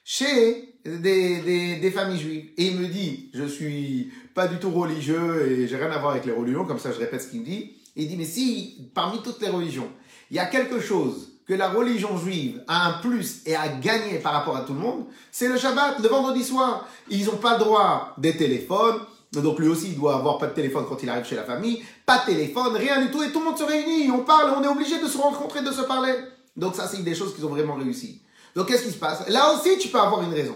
[0.04, 2.46] chez des, des, des, familles juives.
[2.58, 6.12] Et il me dit, je suis pas du tout religieux et j'ai rien à voir
[6.12, 7.74] avec les religions, comme ça je répète ce qu'il me dit.
[7.96, 9.90] il dit, mais si, parmi toutes les religions,
[10.30, 14.20] il y a quelque chose que la religion juive a un plus et a gagné
[14.20, 16.88] par rapport à tout le monde, c'est le Shabbat, le vendredi soir.
[17.10, 19.00] Ils n'ont pas le droit des téléphones,
[19.34, 21.84] donc lui aussi il doit avoir pas de téléphone quand il arrive chez la famille,
[22.06, 24.64] pas de téléphone, rien du tout, et tout le monde se réunit, on parle, on
[24.64, 26.14] est obligé de se rencontrer, de se parler.
[26.56, 28.22] Donc ça c'est des choses qu'ils ont vraiment réussi.
[28.56, 29.28] Donc qu'est-ce qui se passe?
[29.30, 30.56] Là aussi tu peux avoir une raison.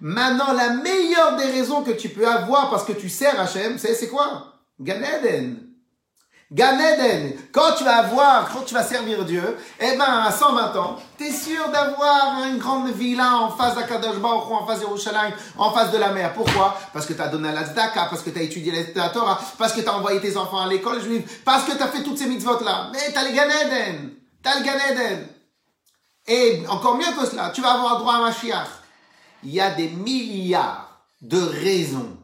[0.00, 4.08] Maintenant la meilleure des raisons que tu peux avoir parce que tu sers Hachem, c'est
[4.08, 4.54] quoi?
[4.80, 5.00] Gan
[6.54, 6.78] Gan
[7.52, 11.24] quand tu vas avoir, quand tu vas servir Dieu, eh ben, à 120 ans, tu
[11.24, 15.72] es sûr d'avoir une grande villa en face d'Akadosh Baruch en face de Yerushalayim, en
[15.72, 16.32] face de la mer.
[16.34, 16.78] Pourquoi?
[16.92, 19.72] Parce que tu as donné la tzedaka, parce que tu as étudié la Torah, parce
[19.72, 22.18] que tu as envoyé tes enfants à l'école juive, parce que tu as fait toutes
[22.18, 22.90] ces mitzvot-là.
[22.92, 24.10] Mais tu as le Gan Eden.
[24.42, 25.26] Tu as le Gan
[26.28, 28.83] Et encore mieux que cela, tu vas avoir droit à Mashiach.
[29.44, 32.16] Il y a des milliards de raisons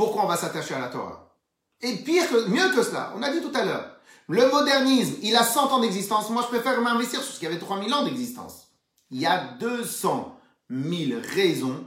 [0.00, 1.36] pourquoi on va s'attacher à la Torah.
[1.82, 3.96] Et pire que, mieux que cela, on a dit tout à l'heure,
[4.28, 6.30] le modernisme, il a 100 ans d'existence.
[6.30, 8.68] Moi, je préfère m'investir sur ce qui avait 3000 ans d'existence.
[9.10, 10.40] Il y a 200
[10.70, 11.84] 000 raisons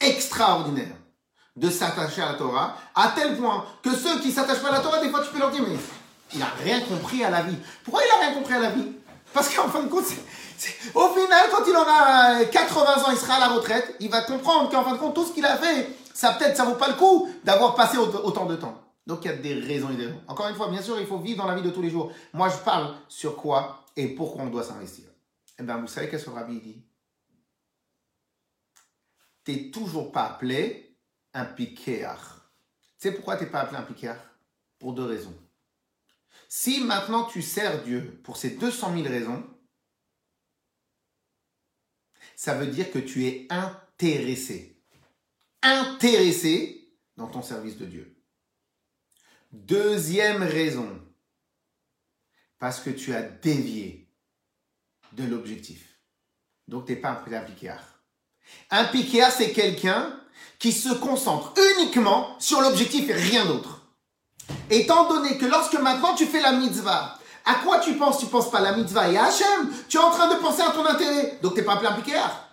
[0.00, 0.96] extraordinaires
[1.56, 4.80] de s'attacher à la Torah, à tel point que ceux qui s'attachent pas à la
[4.80, 5.76] Torah, des fois, tu peux leur dire, mais
[6.32, 7.56] il n'a rien compris à la vie.
[7.84, 8.92] Pourquoi il n'a rien compris à la vie?
[9.34, 10.04] Parce qu'en fin de compte,
[10.94, 14.70] au final, quand il aura 80 ans, il sera à la retraite, il va comprendre
[14.70, 16.94] qu'en fin de compte, tout ce qu'il a fait, ça peut-être, ça vaut pas le
[16.94, 18.80] coup d'avoir passé autant de temps.
[19.06, 20.22] Donc il y a des raisons et des raisons.
[20.28, 22.12] Encore une fois, bien sûr, il faut vivre dans la vie de tous les jours.
[22.32, 25.06] Moi, je parle sur quoi et pourquoi on doit s'investir.
[25.58, 26.82] Eh bien, vous savez qu'est-ce que rabbi dit
[29.42, 30.96] T'es toujours pas appelé
[31.34, 32.50] un piquéar.
[33.00, 34.16] Tu sais pourquoi t'es pas appelé un piquéar
[34.78, 35.34] Pour deux raisons.
[36.56, 39.44] Si maintenant tu sers Dieu pour ces 200 000 raisons,
[42.36, 44.74] ça veut dire que tu es intéressé
[45.64, 48.16] intéressé dans ton service de Dieu.
[49.50, 51.02] Deuxième raison,
[52.60, 54.08] parce que tu as dévié
[55.12, 55.98] de l'objectif.
[56.68, 58.04] Donc, tu n'es pas un piquéard.
[58.70, 60.20] Un piquéard, c'est quelqu'un
[60.60, 63.73] qui se concentre uniquement sur l'objectif et rien d'autre.
[64.70, 68.18] Étant donné que lorsque maintenant tu fais la mitzvah, à quoi tu penses?
[68.18, 69.70] Tu penses pas à la mitzvah et à Hachem.
[69.88, 71.38] Tu es en train de penser à ton intérêt.
[71.42, 72.48] Donc, tu n'es pas un piquéard.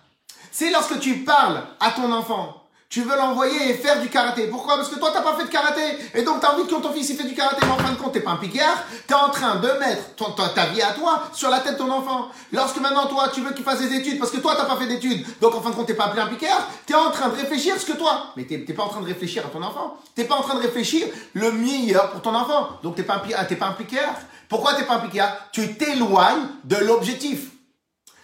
[0.50, 2.61] C'est lorsque tu parles à ton enfant
[2.92, 4.48] tu veux l'envoyer et faire du karaté.
[4.48, 4.76] Pourquoi?
[4.76, 5.80] Parce que toi, t'as pas fait de karaté.
[6.14, 7.56] Et donc, tu as envie que ton fils il fait du karaté.
[7.62, 8.68] Mais en fin de compte, t'es pas un piqueur.
[9.08, 11.90] Tu es en train de mettre ta, vie à toi sur la tête de ton
[11.90, 12.28] enfant.
[12.52, 14.88] Lorsque maintenant, toi, tu veux qu'il fasse des études parce que toi, t'as pas fait
[14.88, 15.24] d'études.
[15.40, 16.68] Donc, en fin de compte, t'es pas appelé un piqueur.
[16.86, 18.26] Tu es en train de réfléchir ce que toi.
[18.36, 19.96] Mais tu n'es pas en train de réfléchir à ton enfant.
[20.14, 22.68] T'es pas en train de réfléchir le meilleur pour ton enfant.
[22.82, 24.12] Donc, t'es pas un, pas un piqueur.
[24.50, 27.51] Pourquoi t'es pas un piqueur Tu t'éloignes de l'objectif.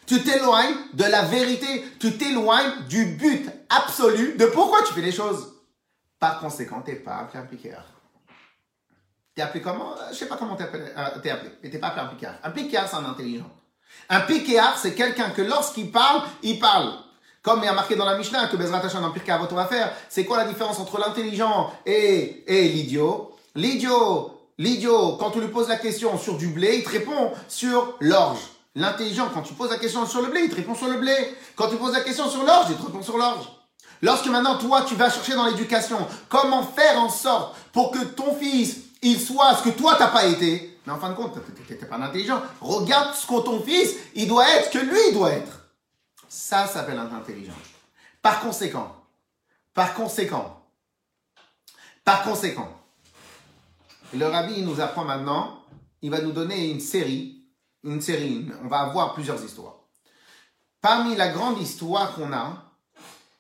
[0.09, 1.85] Tu t'éloignes de la vérité.
[2.01, 5.53] Tu t'éloignes du but absolu de pourquoi tu fais les choses.
[6.18, 7.85] Par conséquent, t'es pas appelé un piqueur.
[9.35, 9.94] T'es appelé comment?
[10.11, 12.33] Je sais pas comment t'es appelé, euh, appelé, mais t'es pas appelé un piqueur.
[12.42, 13.51] Un piqueur, c'est un intelligent.
[14.09, 16.94] Un piqueur, c'est quelqu'un que lorsqu'il parle, il parle.
[17.42, 19.66] Comme il y a marqué dans la Mishnah que Bezrat Hashem dans Pirkei Avot va
[19.66, 23.37] faire, c'est quoi la différence entre l'intelligent et, et l'idiot?
[23.55, 27.97] L'idiot, l'idiot, quand tu lui poses la question sur du blé, il te répond sur
[28.01, 28.40] l'orge.
[28.79, 31.12] L'intelligent, quand tu poses la question sur le blé, il te répond sur le blé.
[31.57, 33.49] Quand tu poses la question sur l'orge, il te répond sur l'orge.
[34.03, 38.37] Lorsque maintenant, toi, tu vas chercher dans l'éducation comment faire en sorte pour que ton
[38.37, 40.79] fils, il soit ce que toi, t'as pas été.
[40.87, 41.37] Mais en fin de compte,
[41.67, 42.41] t'es pas intelligent.
[42.61, 45.71] Regarde ce que ton fils, il doit être, que lui, il doit être.
[46.29, 47.57] Ça s'appelle intelligence.
[48.23, 48.95] Par conséquent,
[49.75, 50.62] par conséquent,
[52.05, 52.73] par conséquent,
[54.14, 55.64] le rabbi nous apprend maintenant,
[56.01, 57.38] il va nous donner une série
[57.85, 59.77] une série, on va avoir plusieurs histoires.
[60.81, 62.73] Parmi la grande histoire qu'on a,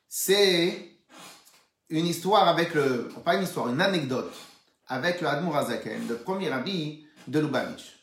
[0.08, 0.98] c'est
[1.88, 4.32] une histoire avec le, pas une histoire, une anecdote
[4.86, 7.98] avec le Admour Azaken, le premier habit de Lubavitch.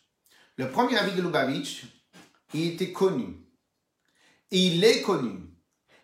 [0.57, 1.85] Le premier habit de Lubavitch,
[2.53, 3.37] il était connu.
[4.51, 5.39] Il est connu.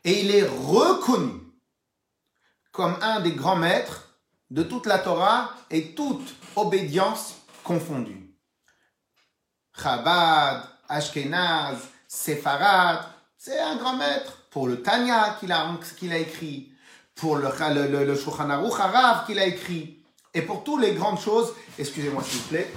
[0.03, 1.39] Et il est reconnu
[2.71, 4.17] comme un des grands maîtres
[4.49, 8.20] de toute la Torah et toute obédience confondue.
[9.81, 12.99] Chabad, Ashkenaz, Sepharad.
[13.37, 14.37] C'est un grand maître.
[14.51, 15.65] Pour le Tanya qu'il a,
[16.11, 16.71] a écrit,
[17.15, 19.99] pour le, le, le, Harav qu'il a écrit,
[20.33, 22.71] et pour toutes les grandes choses, excusez-moi s'il vous plaît,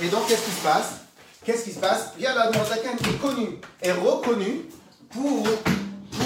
[0.00, 1.00] Et donc, qu'est-ce qui se passe?
[1.44, 2.12] Qu'est-ce qui se passe?
[2.18, 4.66] Il y a la est connu et reconnu
[5.10, 5.42] pour,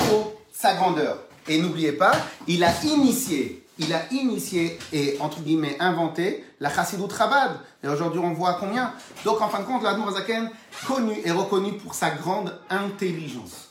[0.09, 1.19] pour sa grandeur.
[1.49, 2.13] Et n'oubliez pas,
[2.47, 7.53] il a initié, il a initié et, entre guillemets, inventé la Chassidut Chabad.
[7.83, 8.93] Et aujourd'hui, on voit combien?
[9.25, 10.51] Donc, en fin de compte, Zaken,
[10.87, 13.71] connu et reconnu pour sa grande intelligence.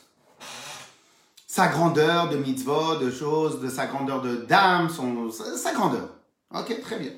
[1.46, 6.08] Sa grandeur de mitzvot, de choses, de sa grandeur de dame, son, sa, grandeur.
[6.52, 7.12] Ok, très bien.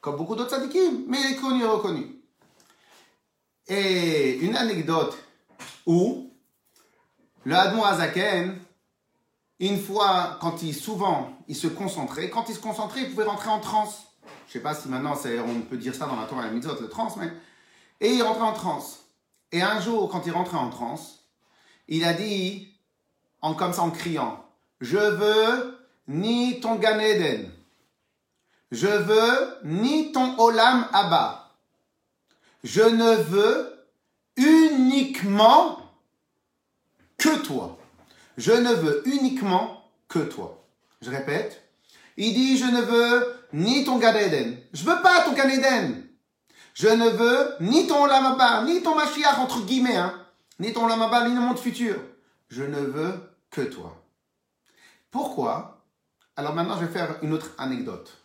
[0.00, 2.23] Comme beaucoup d'autres sadikim, mais est connu et reconnu.
[3.68, 5.16] Et une anecdote
[5.86, 6.30] où
[7.44, 8.58] le Admon Azaken,
[9.60, 13.50] une fois, quand il, souvent, il se concentrait, quand il se concentrait, il pouvait rentrer
[13.50, 14.04] en transe.
[14.46, 15.14] Je sais pas si maintenant
[15.46, 17.30] on peut dire ça dans la Torah et la le transe, mais.
[18.00, 19.00] Et il rentrait en transe.
[19.52, 21.24] Et un jour, quand il rentrait en transe,
[21.88, 22.74] il a dit,
[23.40, 24.44] en comme ça en criant,
[24.80, 27.50] je veux ni ton Gan Eden,
[28.70, 31.43] je veux ni ton Olam Abba.
[32.64, 33.86] Je ne veux
[34.36, 35.78] uniquement
[37.18, 37.78] que toi.
[38.38, 40.64] Je ne veux uniquement que toi.
[41.02, 41.62] Je répète.
[42.16, 44.56] Il dit, je ne veux ni ton Gan Eden.
[44.72, 46.06] Je veux pas ton Gan Eden.
[46.72, 50.14] Je ne veux ni ton Olamaba, ni ton Mashiach, entre guillemets, hein,
[50.58, 51.96] ni ton Olamaba, ni le monde futur.
[52.48, 53.12] Je ne veux
[53.50, 53.94] que toi.
[55.10, 55.84] Pourquoi?
[56.36, 58.16] Alors maintenant, je vais faire une autre anecdote.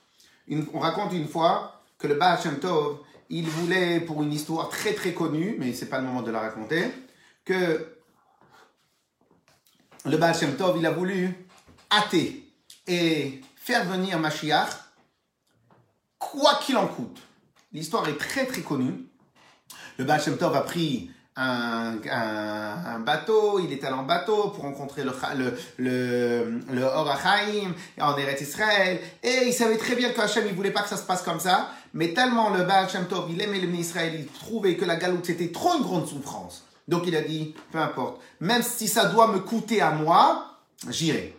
[0.73, 5.13] on raconte une fois que le Baal Tov, il voulait, pour une histoire très très
[5.13, 6.85] connue, mais c'est pas le moment de la raconter,
[7.45, 7.95] que
[10.05, 11.45] le Baal Tov, il a voulu
[11.91, 12.51] hâter
[12.87, 14.69] et faire venir Mashiach,
[16.17, 17.19] quoi qu'il en coûte.
[17.71, 19.05] L'histoire est très très connue.
[19.97, 25.13] Le Baal Tov a pris un, bateau, il est allé en bateau pour rencontrer le,
[25.77, 30.81] le, le, en Eretz Israël, et il savait très bien que Hachem, il voulait pas
[30.81, 33.73] que ça se passe comme ça, mais tellement le Baal Shem Tov, il aimait le
[33.73, 36.63] Israël, il trouvait que la galoute c'était trop une grande souffrance.
[36.87, 40.57] Donc il a dit, peu importe, même si ça doit me coûter à moi,
[40.89, 41.35] j'irai.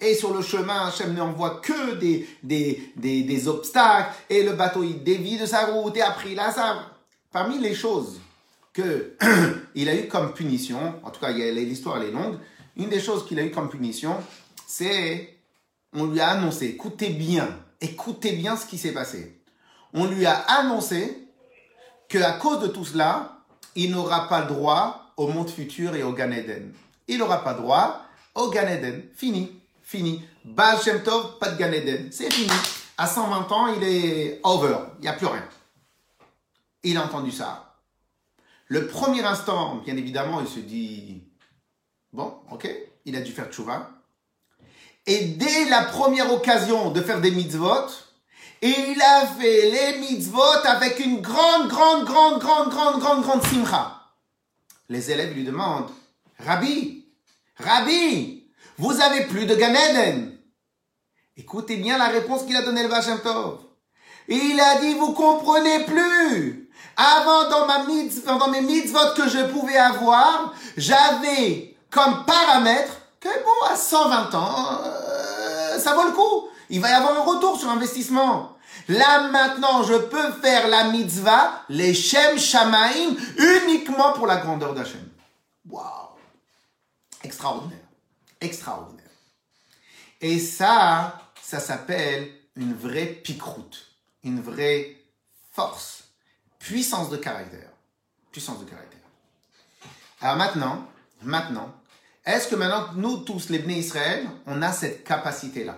[0.00, 4.82] Et sur le chemin, Hachem n'envoie que des, des, des, des, obstacles, et le bateau
[4.82, 6.86] il dévie de sa route, et après a ça.
[7.30, 8.20] Parmi les choses
[8.72, 9.16] que
[9.74, 12.36] il a eu comme punition, en tout cas l'histoire elle est longue,
[12.76, 14.16] une des choses qu'il a eu comme punition,
[14.66, 15.36] c'est
[15.94, 17.48] on lui a annoncé, écoutez bien,
[17.80, 19.41] écoutez bien ce qui s'est passé.
[19.94, 21.28] On lui a annoncé
[22.08, 23.38] que à cause de tout cela,
[23.74, 26.72] il n'aura pas droit au monde futur et au Gan Eden.
[27.08, 28.02] Il n'aura pas droit
[28.34, 29.04] au Gan Eden.
[29.14, 30.24] Fini, fini.
[30.44, 30.78] Baal
[31.40, 32.10] pas de Gan Eden.
[32.10, 32.50] C'est fini.
[32.98, 34.76] À 120 ans, il est over.
[34.98, 35.44] Il n'y a plus rien.
[36.82, 37.76] Il a entendu ça.
[38.66, 41.22] Le premier instant, bien évidemment, il se dit,
[42.12, 42.68] bon, ok,
[43.04, 43.90] il a dû faire tchouva.
[45.06, 47.88] Et dès la première occasion de faire des mitzvot,
[48.62, 54.00] il a fait les mitzvot avec une grande, grande, grande, grande, grande, grande, grande simcha.
[54.88, 55.90] Les élèves lui demandent,
[56.38, 57.04] Rabbi,
[57.58, 58.44] Rabbi,
[58.78, 60.38] vous avez plus de Gan Eden?
[61.36, 63.58] Écoutez bien la réponse qu'il a donnée le Vachem Tov.
[64.28, 66.70] Il a dit, vous comprenez plus.
[66.96, 74.34] Avant, dans mes mitzvot que je pouvais avoir, j'avais comme paramètre que bon, à 120
[74.34, 76.48] ans, euh, ça vaut le coup.
[76.72, 78.56] Il va y avoir un retour sur investissement.
[78.88, 85.06] Là maintenant, je peux faire la mitzvah, les Shem Shamaim, uniquement pour la grandeur d'Hachem.
[85.68, 86.16] Waouh
[87.22, 87.84] Extraordinaire.
[88.40, 89.04] Extraordinaire.
[90.22, 93.88] Et ça, ça s'appelle une vraie piqueroute,
[94.24, 94.96] une vraie
[95.52, 96.04] force.
[96.58, 97.68] Puissance de caractère.
[98.32, 98.98] Puissance de caractère.
[100.22, 100.88] Alors maintenant,
[101.20, 101.70] maintenant,
[102.24, 105.76] est-ce que maintenant, nous tous, les Bnei Israël, on a cette capacité-là?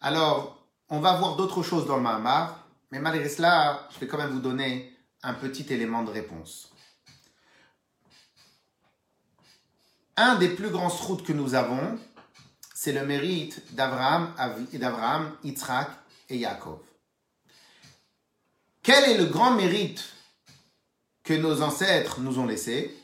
[0.00, 4.16] Alors, on va voir d'autres choses dans le Mahamar, mais malgré cela, je vais quand
[4.16, 6.70] même vous donner un petit élément de réponse.
[10.16, 11.98] Un des plus grands routes que nous avons,
[12.74, 14.34] c'est le mérite d'Abraham,
[14.72, 15.90] d'Abraham, Yitzhak
[16.30, 16.80] et Yaakov.
[18.82, 20.02] Quel est le grand mérite
[21.22, 22.96] que nos ancêtres nous ont laissé?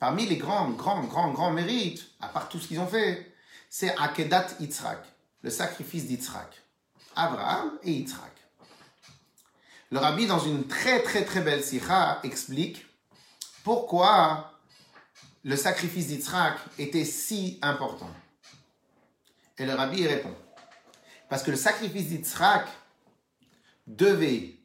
[0.00, 3.32] Parmi les grands, grands, grands, grands mérites, à part tout ce qu'ils ont fait,
[3.70, 4.98] c'est Akedat Yitzhak,
[5.42, 6.62] le sacrifice d'Yitzhak.
[7.14, 8.32] Abraham et Yitzhak.
[9.90, 12.86] Le rabbi, dans une très très très belle sikha, explique
[13.62, 14.52] pourquoi
[15.44, 18.10] le sacrifice d'Yitzhak était si important.
[19.58, 20.34] Et le rabbi répond
[21.28, 22.68] parce que le sacrifice d'Yitzhak
[23.86, 24.56] devait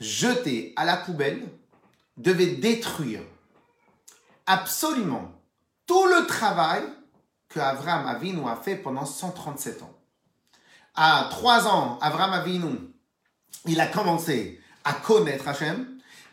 [0.00, 1.46] jeter à la poubelle,
[2.16, 3.22] devait détruire
[4.46, 5.32] absolument
[5.86, 6.82] tout le travail
[7.54, 9.94] que Avram Avinu a fait pendant 137 ans.
[10.96, 12.76] À trois ans, Avram Avinu,
[13.66, 15.86] il a commencé à connaître Hachem.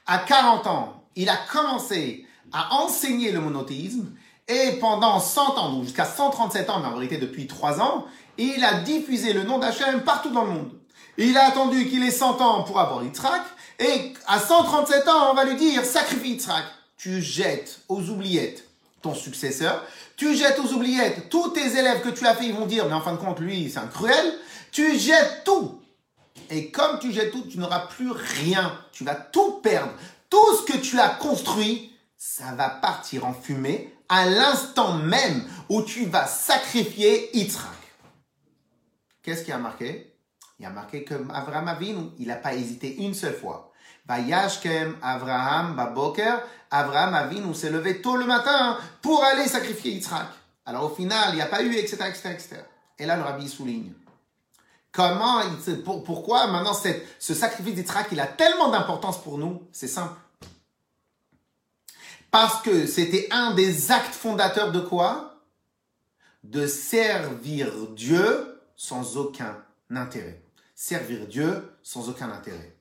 [0.07, 4.11] À 40 ans, il a commencé à enseigner le monothéisme.
[4.47, 8.05] Et pendant 100 ans, jusqu'à 137 ans, mais en réalité depuis 3 ans,
[8.37, 10.71] il a diffusé le nom d'Hachem partout dans le monde.
[11.17, 13.43] Il a attendu qu'il ait 100 ans pour avoir Yitzhak.
[13.79, 16.63] Et à 137 ans, on va lui dire, sacrifie Yitzhak.
[16.97, 18.67] Tu jettes aux oubliettes
[19.01, 19.83] ton successeur.
[20.21, 22.93] Tu jettes aux oubliettes tous tes élèves que tu as fait, ils vont dire, mais
[22.93, 24.37] en fin de compte, lui, c'est un cruel.
[24.71, 25.81] Tu jettes tout.
[26.51, 28.71] Et comme tu jettes tout, tu n'auras plus rien.
[28.91, 29.91] Tu vas tout perdre.
[30.29, 35.81] Tout ce que tu as construit, ça va partir en fumée à l'instant même où
[35.81, 37.65] tu vas sacrifier Yitzhak.
[39.23, 40.15] Qu'est-ce qui a marqué?
[40.59, 43.70] Il a marqué que Avraham Avinu, il n'a pas hésité une seule fois.
[44.11, 46.35] Vayashkem Avraham Baboker,
[46.69, 50.27] Avraham Avinu s'est levé tôt le matin pour aller sacrifier Yitzhak.
[50.65, 52.55] Alors au final, il n'y a pas eu, etc., etc., etc.
[52.99, 53.93] Et là, le rabbi souligne.
[54.91, 55.41] Comment,
[56.05, 59.63] pourquoi maintenant ce sacrifice d'Yitzhak, il a tellement d'importance pour nous?
[59.71, 60.19] C'est simple.
[62.29, 65.35] Parce que c'était un des actes fondateurs de quoi?
[66.43, 69.55] De servir Dieu sans aucun
[69.89, 70.41] intérêt.
[70.75, 72.75] Servir Dieu sans aucun intérêt.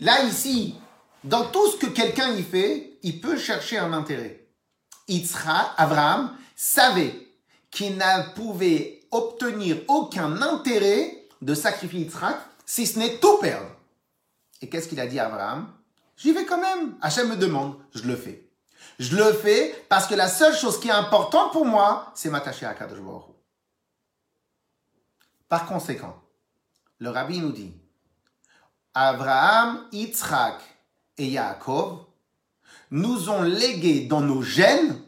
[0.00, 0.74] Là, ici,
[1.22, 4.46] dans tout ce que quelqu'un y fait, il peut chercher un intérêt.
[5.08, 7.28] Yitzhak, Abraham, savait
[7.70, 12.36] qu'il ne pouvait obtenir aucun intérêt de sacrifier Yitzhak,
[12.66, 13.70] si ce n'est tout perdre.
[14.60, 15.72] Et qu'est-ce qu'il a dit à Abraham?
[16.16, 16.96] J'y vais quand même.
[17.00, 18.48] Hachem me demande, je le fais.
[18.98, 22.66] Je le fais parce que la seule chose qui est importante pour moi, c'est m'attacher
[22.66, 22.98] à Kadosh
[25.48, 26.16] Par conséquent,
[26.98, 27.72] le rabbi nous dit,
[28.94, 30.60] Abraham, Yitzhak
[31.18, 32.04] et Yaakov
[32.90, 35.00] nous ont légué dans nos gènes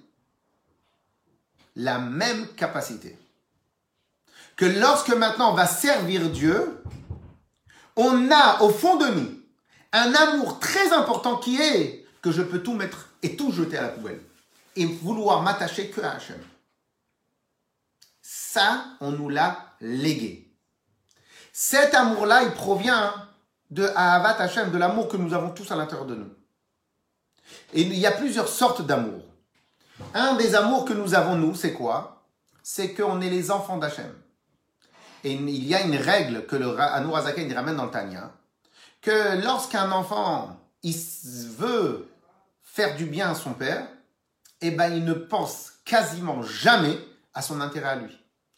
[1.76, 3.16] la même capacité.
[4.56, 6.82] Que lorsque maintenant on va servir Dieu,
[7.94, 9.30] on a au fond de nous
[9.92, 13.82] un amour très important qui est que je peux tout mettre et tout jeter à
[13.82, 14.20] la poubelle
[14.74, 16.40] et vouloir m'attacher que à Hachem.
[18.20, 20.50] Ça, on nous l'a légué.
[21.52, 23.14] Cet amour-là, il provient
[23.70, 26.30] de Hachem, de l'amour que nous avons tous à l'intérieur de nous.
[27.72, 29.22] Et il y a plusieurs sortes d'amour.
[30.14, 32.24] Un des amours que nous avons, nous, c'est quoi?
[32.62, 34.12] C'est qu'on est les enfants d'Hachem.
[35.24, 38.32] Et il y a une règle que le Anour Azaken ramène dans le Tanya,
[39.00, 40.96] que lorsqu'un enfant il
[41.58, 42.08] veut
[42.62, 43.88] faire du bien à son père,
[44.60, 46.98] eh ben, il ne pense quasiment jamais
[47.34, 48.16] à son intérêt à lui.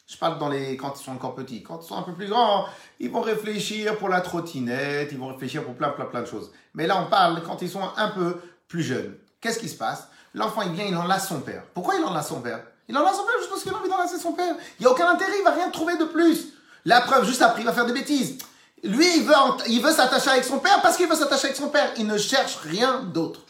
[0.09, 1.61] Je parle dans les, quand ils sont encore petits.
[1.61, 2.65] Quand ils sont un peu plus grands,
[2.99, 6.51] ils vont réfléchir pour la trottinette, ils vont réfléchir pour plein, plein, plein de choses.
[6.73, 8.37] Mais là, on parle quand ils sont un peu
[8.67, 9.15] plus jeunes.
[9.39, 10.07] Qu'est-ce qui se passe?
[10.33, 11.61] L'enfant, il vient, il enlace son père.
[11.75, 12.63] Pourquoi il enlace son père?
[12.87, 14.55] Il enlace son père juste parce qu'il a envie d'enlacer son père.
[14.79, 16.53] Il n'y a aucun intérêt, il va rien trouver de plus.
[16.85, 18.39] La preuve, juste après, il va faire des bêtises.
[18.83, 19.33] Lui, il veut,
[19.67, 21.91] il veut s'attacher avec son père parce qu'il veut s'attacher avec son père.
[21.97, 23.41] Il ne cherche rien d'autre.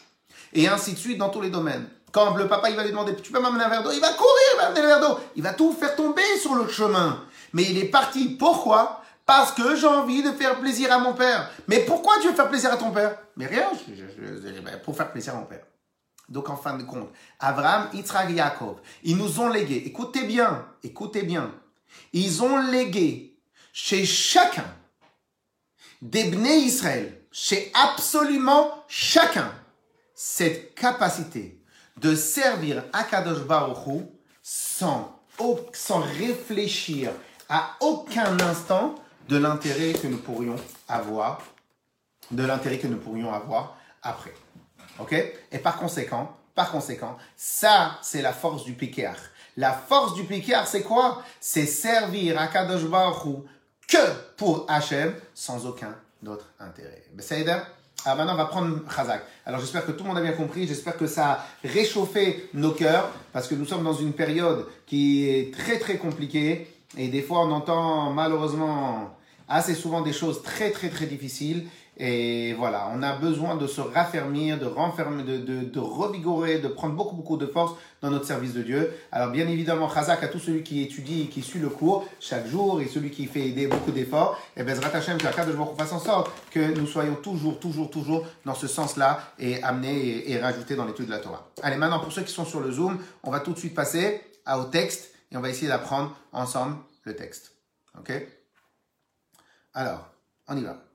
[0.52, 1.88] Et ainsi de suite dans tous les domaines.
[2.12, 4.12] Quand le papa il va lui demander tu peux m'amener un verre d'eau, il va
[4.12, 5.20] courir, il va le verre d'eau.
[5.36, 7.24] Il va tout faire tomber sur le chemin.
[7.52, 8.30] Mais il est parti.
[8.30, 9.02] Pourquoi?
[9.26, 11.50] Parce que j'ai envie de faire plaisir à mon père.
[11.68, 13.16] Mais pourquoi tu veux faire plaisir à ton père?
[13.36, 13.70] Mais rien,
[14.84, 15.62] pour faire plaisir à mon père.
[16.28, 21.22] Donc en fin de compte, Abraham, Yitzhak Yaakov, ils nous ont légué, écoutez bien, écoutez
[21.22, 21.52] bien,
[22.12, 23.36] ils ont légué
[23.72, 24.66] chez chacun
[26.00, 29.52] des Israël, chez absolument chacun,
[30.14, 31.59] cette capacité
[32.00, 34.06] de servir Akadosh Baruch
[34.42, 35.20] sans,
[35.72, 37.12] sans réfléchir
[37.48, 38.94] à aucun instant
[39.28, 40.56] de l'intérêt que nous pourrions
[40.88, 41.42] avoir,
[42.30, 44.34] de l'intérêt que nous pourrions avoir après.
[44.98, 45.14] Ok?
[45.52, 49.16] Et par conséquent, par conséquent, ça, c'est la force du Pikéar.
[49.56, 51.22] La force du Pikéar, c'est quoi?
[51.40, 53.44] C'est servir Akadosh Baruch
[53.86, 55.94] que pour Hachem sans aucun
[56.26, 57.04] autre intérêt.
[58.06, 59.22] Alors maintenant, on va prendre Khazak.
[59.44, 62.70] Alors j'espère que tout le monde a bien compris, j'espère que ça a réchauffé nos
[62.70, 67.20] cœurs, parce que nous sommes dans une période qui est très très compliquée, et des
[67.20, 69.14] fois on entend malheureusement
[69.48, 71.66] assez souvent des choses très très très difficiles,
[72.02, 76.68] et voilà, on a besoin de se raffermir, de renfermer, de, de, de, revigorer, de
[76.68, 78.90] prendre beaucoup, beaucoup de force dans notre service de Dieu.
[79.12, 82.46] Alors, bien évidemment, Chazak à tout celui qui étudie et qui suit le cours chaque
[82.46, 85.52] jour et celui qui fait aider beaucoup d'efforts, et eh bien, Zrat Hashem, la de
[85.52, 89.98] qu'on fasse en sorte que nous soyons toujours, toujours, toujours dans ce sens-là et amenés
[89.98, 91.50] et, et rajoutés dans l'étude de la Torah.
[91.62, 94.22] Allez, maintenant, pour ceux qui sont sur le Zoom, on va tout de suite passer
[94.50, 97.52] au texte et on va essayer d'apprendre ensemble le texte.
[97.98, 98.10] OK?
[99.74, 100.08] Alors,
[100.48, 100.89] on y va.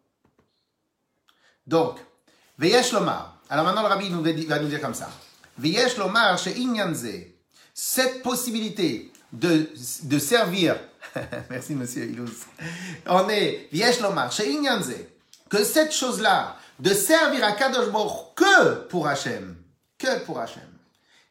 [1.67, 1.97] Donc,
[2.57, 3.41] Veyesh Lomar.
[3.49, 4.09] Alors maintenant, le rabbi
[4.45, 5.09] va nous dire comme ça.
[5.57, 7.07] Veyesh Lomar chez Inyanze.
[7.73, 9.69] Cette possibilité de,
[10.03, 10.77] de servir,
[11.49, 12.45] merci monsieur Ilous,
[13.07, 14.93] on est Veyesh Lomar chez Inyanze.
[15.49, 17.87] Que cette chose-là, de servir à Kadosh
[18.35, 19.55] que pour Hachem.
[19.97, 20.63] Que pour Hachem.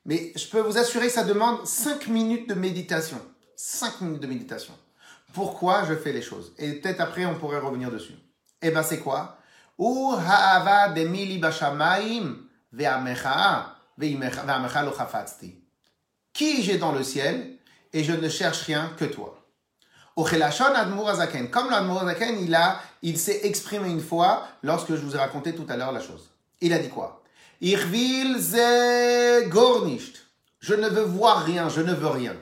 [0.06, 3.20] Mais je peux vous assurer que ça demande 5 minutes de méditation.
[3.56, 4.74] 5 minutes de méditation.
[5.32, 6.52] Pourquoi je fais les choses?
[6.58, 8.14] Et peut-être après, on pourrait revenir dessus.
[8.62, 9.38] Eh ben, c'est quoi?
[16.32, 17.58] Qui j'ai dans le ciel
[17.92, 19.40] et je ne cherche rien que toi.
[20.16, 20.38] Comme
[20.70, 25.66] l'Admur Azaken, il a, il s'est exprimé une fois lorsque je vous ai raconté tout
[25.68, 26.30] à l'heure la chose.
[26.60, 27.22] Il a dit quoi?
[30.60, 32.36] Je ne veux voir rien, je ne veux rien.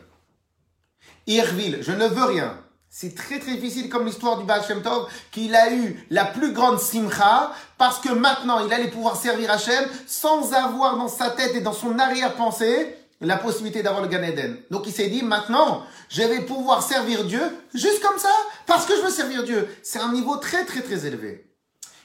[1.27, 2.62] Je ne veux rien.
[2.95, 6.53] C'est très très difficile comme l'histoire du Baal Shem Tov, qu'il a eu la plus
[6.53, 11.55] grande simcha, parce que maintenant il allait pouvoir servir Hachem sans avoir dans sa tête
[11.55, 14.59] et dans son arrière-pensée la possibilité d'avoir le Gan Eden.
[14.71, 17.41] Donc il s'est dit, maintenant, je vais pouvoir servir Dieu
[17.73, 18.29] juste comme ça,
[18.67, 19.67] parce que je veux servir Dieu.
[19.83, 21.47] C'est un niveau très très très élevé.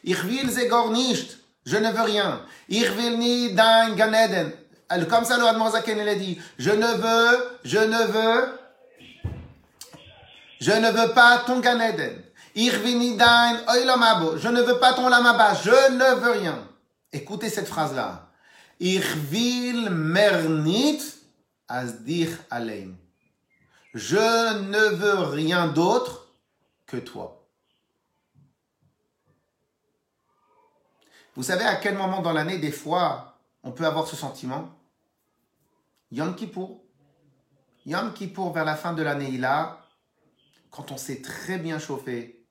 [0.06, 2.42] Zegor nicht, je ne veux rien.
[2.70, 4.54] Irvil ni dein Gan Eden.
[5.10, 8.57] Comme ça le Admor il a dit, je ne veux, je ne veux
[10.60, 12.24] je ne veux pas ton Gan Eden.
[12.56, 12.72] Je
[14.50, 15.54] ne veux pas ton lamaba.
[15.54, 16.68] Je ne veux rien.
[17.12, 18.30] Écoutez cette phrase-là.
[18.80, 21.00] Irvil mernit
[21.68, 22.30] asdir.
[23.94, 26.28] Je ne veux rien d'autre
[26.88, 27.46] que toi.
[31.36, 34.70] Vous savez à quel moment dans l'année, des fois, on peut avoir ce sentiment?
[36.12, 36.82] Yom Kippour.
[37.86, 39.87] Yom Kippour, vers la fin de l'année, il a
[40.72, 42.46] quand on s'est très bien chauffé,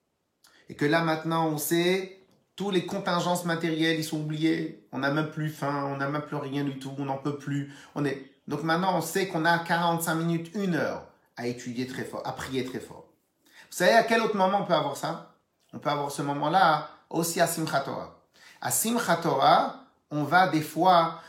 [0.69, 2.17] et que là maintenant on sait,
[2.55, 6.23] tous les contingences matérielles, ils sont oubliés, on n'a même plus faim, on n'a même
[6.23, 7.71] plus rien du tout, on n'en peut plus.
[7.93, 8.31] On est...
[8.47, 11.07] Donc maintenant on sait qu'on a 45 minutes, une heure
[11.37, 13.05] à étudier très fort, à prier très fort.
[13.69, 15.35] Vous savez à quel autre moment on peut avoir ça?
[15.73, 18.19] On peut avoir ce moment-là aussi à Simchat Torah.
[18.61, 21.21] À Simchat Torah, on va des fois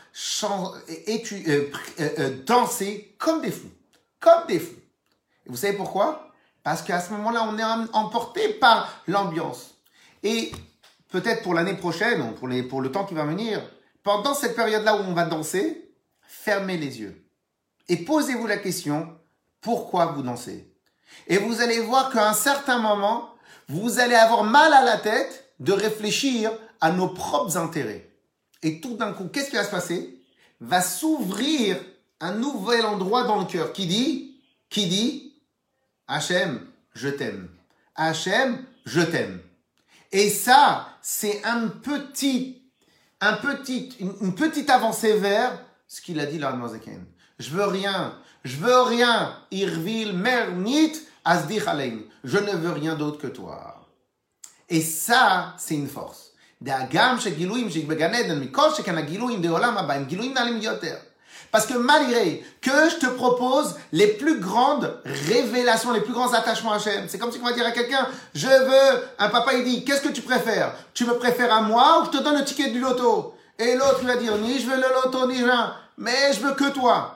[0.43, 1.17] euh,
[1.49, 3.71] euh, euh, danser comme des fous.
[4.19, 4.79] Comme des fous.
[5.45, 6.28] Et vous savez pourquoi?
[6.63, 9.75] Parce qu'à ce moment-là, on est emporté par l'ambiance.
[10.23, 10.51] Et
[11.09, 12.47] peut-être pour l'année prochaine, pour
[12.81, 13.61] le temps qui va venir,
[14.03, 17.25] pendant cette période-là où on va danser, fermez les yeux.
[17.87, 19.17] Et posez-vous la question,
[19.61, 20.73] pourquoi vous dansez?
[21.27, 23.29] Et vous allez voir qu'à un certain moment,
[23.67, 26.51] vous allez avoir mal à la tête de réfléchir
[26.81, 28.09] à nos propres intérêts.
[28.61, 30.21] Et tout d'un coup, qu'est-ce qui va se passer?
[30.59, 31.77] Va s'ouvrir
[32.19, 34.37] un nouvel endroit dans le cœur qui dit,
[34.69, 35.28] qui dit,
[36.08, 37.48] Hachem, je t'aime.
[37.94, 39.40] Hachem, je t'aime.
[40.12, 42.62] Et ça, c'est un petit,
[43.20, 45.58] un petit, une, petite avancée vers
[45.88, 47.04] ce qu'il a dit l'Admozaken.
[47.38, 49.36] Je veux rien, je veux rien.
[49.50, 50.92] Irvil mernit
[51.24, 52.00] asdich alein.
[52.22, 53.88] Je ne veux rien d'autre que toi.
[54.68, 56.30] Et ça, c'est une force.
[56.62, 60.96] דאגם שגילויים שבגן עדן, מכל שכן הגילויים דעולם הבא, הם גילויים נעלים יותר.
[61.51, 66.73] Parce que malgré que je te propose les plus grandes révélations, les plus grands attachements
[66.73, 69.63] à Hachem, c'est comme si on va dire à quelqu'un, je veux, un papa il
[69.63, 70.73] dit, qu'est-ce que tu préfères?
[70.93, 73.35] Tu me préfères à moi ou je te donne le ticket du loto?
[73.57, 76.53] Et l'autre il va dire, ni je veux le loto, ni rien, mais je veux
[76.53, 77.15] que toi.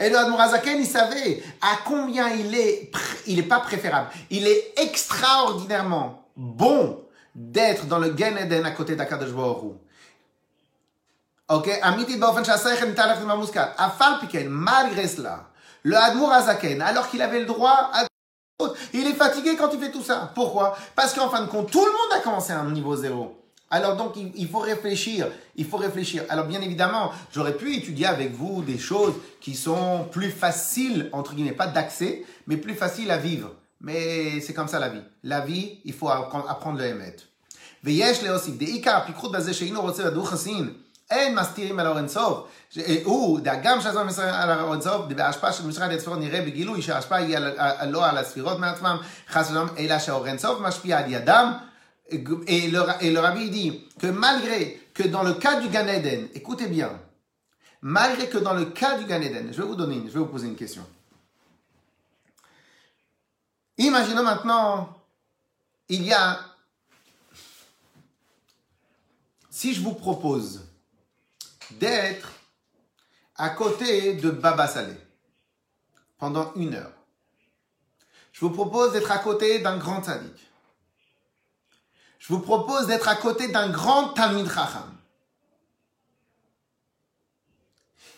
[0.00, 2.90] Et le Azaken, il savait à combien il est,
[3.26, 7.00] il est pas préférable, il est extraordinairement bon
[7.34, 9.74] d'être dans le Gen Eden à côté d'Akadosh Baruch
[11.50, 13.74] Ok, Amiti Baofen Tar Lachim Muscat.
[13.78, 15.48] Afal Piken, malgré cela,
[15.82, 18.04] le Admour Azaken, alors qu'il avait le droit à
[18.92, 20.30] il est fatigué quand il fait tout ça.
[20.34, 23.40] Pourquoi Parce qu'en fin de compte, tout le monde a commencé à un niveau zéro.
[23.70, 25.28] Alors donc, il, faut réfléchir.
[25.56, 26.24] Il faut réfléchir.
[26.28, 31.34] Alors bien évidemment, j'aurais pu étudier avec vous des choses qui sont plus faciles, entre
[31.34, 33.52] guillemets, pas d'accès, mais plus faciles à vivre.
[33.80, 35.02] Mais c'est comme ça la vie.
[35.22, 37.24] La vie, il faut apprendre le émettre.
[37.84, 39.30] Le de ikar pikrut.
[41.09, 42.47] אין מסתירים על אורן סוף.
[43.03, 47.37] הוא, גם שהזמן מסתירים על אורן סוף, בהשפעה של משרד הספירות נראה בגילוי שההשפעה היא
[47.37, 48.97] על, לא על הספירות מעצמם,
[49.29, 51.53] חס ושלום, אלא שהאורן סוף משפיע על ידם.
[52.47, 56.27] Et le, et le rabbi dit que malgré que dans le cas du Gan Eden,
[56.35, 56.91] écoutez bien,
[57.81, 60.27] malgré que dans le cas du Gan Eden, je vais vous donner, je vais vous
[60.27, 60.85] poser une question.
[63.77, 64.95] Imaginons maintenant,
[65.89, 66.39] il y a,
[69.49, 70.61] si je vous propose
[71.72, 72.32] d'être
[73.36, 74.96] à côté de Baba Saleh
[76.18, 76.92] pendant une heure,
[78.32, 80.48] je vous propose d'être à côté d'un grand sadique.
[82.18, 84.46] Je vous propose d'être à côté d'un grand Talmid.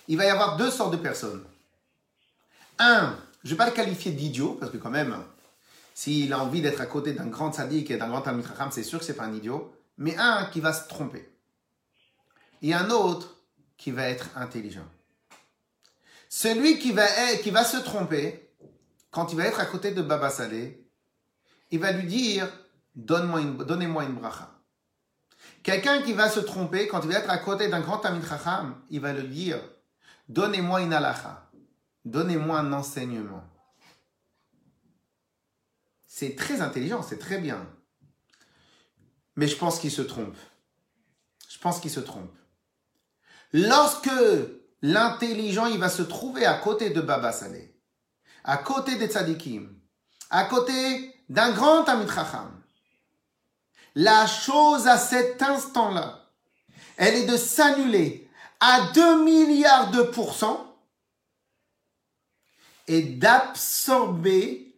[0.09, 1.45] Il va y avoir deux sortes de personnes.
[2.79, 5.17] Un, je ne vais pas le qualifier d'idiot, parce que quand même,
[5.95, 8.99] s'il a envie d'être à côté d'un grand sadique et d'un grand Chacham, c'est sûr
[8.99, 9.73] que ce n'est pas un idiot.
[9.97, 11.31] Mais un qui va se tromper.
[12.63, 13.37] Et un autre
[13.81, 14.87] qui va être intelligent.
[16.29, 18.53] Celui qui va, se tromper,
[19.11, 20.87] quand il va être à côté de Baba Saleh,
[21.71, 22.47] il va lui dire
[22.95, 24.55] donnez-moi une bracha.
[25.63, 28.79] Quelqu'un qui va se tromper, quand il va être à côté d'un grand Tamid Chacham,
[28.91, 29.59] il va le dire
[30.29, 31.51] Donnez-moi une halacha.
[32.05, 33.43] Donnez-moi un enseignement.
[36.07, 37.67] C'est très intelligent, c'est très bien.
[39.37, 40.37] Mais je pense qu'il se trompe.
[41.49, 42.40] Je pense qu'il se trompe.
[43.53, 44.11] Lorsque
[44.83, 47.75] l'intelligent, il va se trouver à côté de Baba Saleh,
[48.45, 49.69] à côté des tzadikim,
[50.31, 52.51] à côté d'un grand Tamid Chacham,
[53.95, 56.27] la chose à cet instant-là,
[56.97, 58.29] elle est de s'annuler
[58.61, 60.77] à 2 milliards de pourcents
[62.87, 64.71] et d'absorber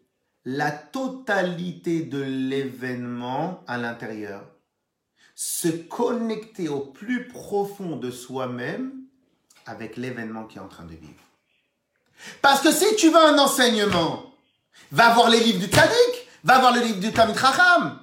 [0.45, 4.45] la totalité de l'événement à l'intérieur,
[5.35, 8.93] se connecter au plus profond de soi-même
[9.67, 11.13] avec l'événement qui est en train de vivre.
[12.41, 14.33] Parce que si tu veux un enseignement,
[14.91, 17.99] va voir les livres du Tzadik, va voir le livre du Tamid Chacham,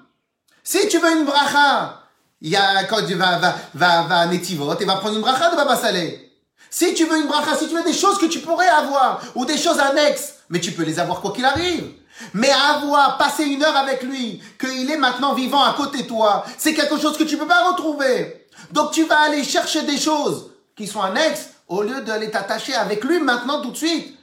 [0.64, 2.04] si tu veux une bracha,
[2.42, 5.50] il y a, quand tu vas, va, va, à Netivot et va prendre une bracha
[5.50, 6.32] de Baba Saleh.
[6.70, 9.46] Si tu veux une bracha, si tu veux des choses que tu pourrais avoir, ou
[9.46, 11.92] des choses annexes, mais tu peux les avoir quoi qu'il arrive.
[12.34, 16.46] Mais avoir passé une heure avec lui, qu'il est maintenant vivant à côté de toi,
[16.58, 18.48] c'est quelque chose que tu peux pas retrouver.
[18.72, 23.04] Donc tu vas aller chercher des choses qui sont annexes au lieu d'aller t'attacher avec
[23.04, 24.18] lui maintenant tout de suite.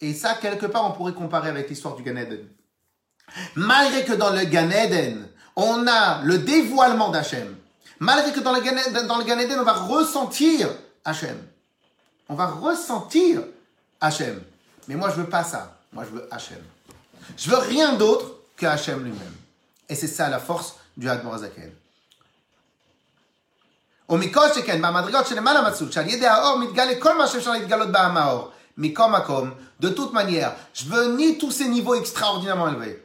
[0.00, 2.46] Et ça, quelque part, on pourrait comparer avec l'histoire du Gan Eden.
[3.54, 7.56] Malgré que dans le Gan Eden, on a le dévoilement d'Hachem.
[8.00, 8.60] Malgré que dans le,
[9.06, 10.68] dans le on va ressentir
[11.04, 11.38] Hachem.
[12.28, 13.42] On va ressentir
[14.00, 14.42] Hachem.
[14.88, 15.78] Mais moi, je veux pas ça.
[15.92, 16.62] Moi, je veux Hachem.
[17.37, 18.25] Je veux rien d'autre
[18.57, 19.35] que Hachem lui-même.
[19.87, 21.71] Et c'est ça la force du Hadmor Azaken.
[24.09, 28.51] ומכל שכן, במדרגות שלמעלה מצאו, שעל ידי האור מתגלה כל מה שאפשר להתגלות בעם האור.
[28.77, 33.03] מכל מקום, de toute manière, je veux ni tous ces niveaux extraordinairement élevés,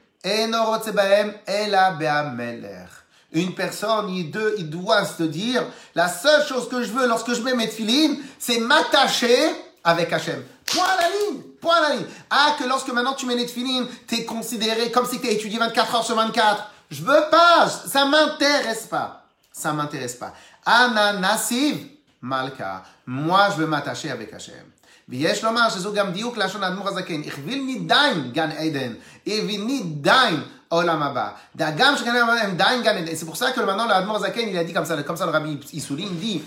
[3.33, 5.63] une personne, il, il doit se dire,
[5.95, 9.51] la seule chose que je veux lorsque je mets mes filines, c'est m'attacher
[9.83, 10.43] avec Hachem.
[10.67, 12.07] Point à la ligne, point à la ligne.
[12.31, 15.95] Ah, que lorsque maintenant tu mets les filines, t'es considéré comme si t'es étudié 24
[15.95, 16.71] heures sur 24.
[16.91, 19.27] Je veux pas, ça m'intéresse pas.
[19.53, 20.33] Ça m'intéresse pas.
[20.65, 21.87] Ana Nassiv,
[22.21, 22.83] Malka.
[23.07, 24.75] Moi, je veux m'attacher avec Hachem.
[25.09, 28.93] ויש לומר שזו גם דיוק לשון האדמו"ר הזקן, הכוויל נידיין גן עדן,
[29.27, 31.31] הבין נידיין עולם הבא.
[31.57, 33.15] גם שגן עדן הם דיין גן עדן.
[33.15, 35.27] C'est pour ça que maintenant le Admor Zaken, il a dit comme ça, comme ça
[35.27, 36.43] le rabbi il souligne, il dit,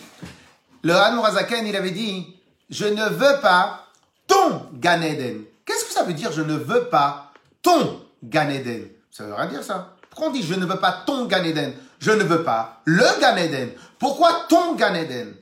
[0.81, 2.35] le Admor Zaken, il avait dit,
[2.72, 3.86] je ne veux pas
[4.26, 5.44] ton Gan Eden.
[5.64, 8.88] Qu'est-ce que ça veut dire, je ne veux pas ton Gan Eden?
[9.10, 9.94] Ça veut rien dire ça.
[10.10, 11.74] Pourquoi on dit, je ne veux pas ton Gan Eden?
[12.00, 13.70] Je ne veux pas le Gan Eden.
[13.98, 15.34] Pourquoi ton Gan Eden?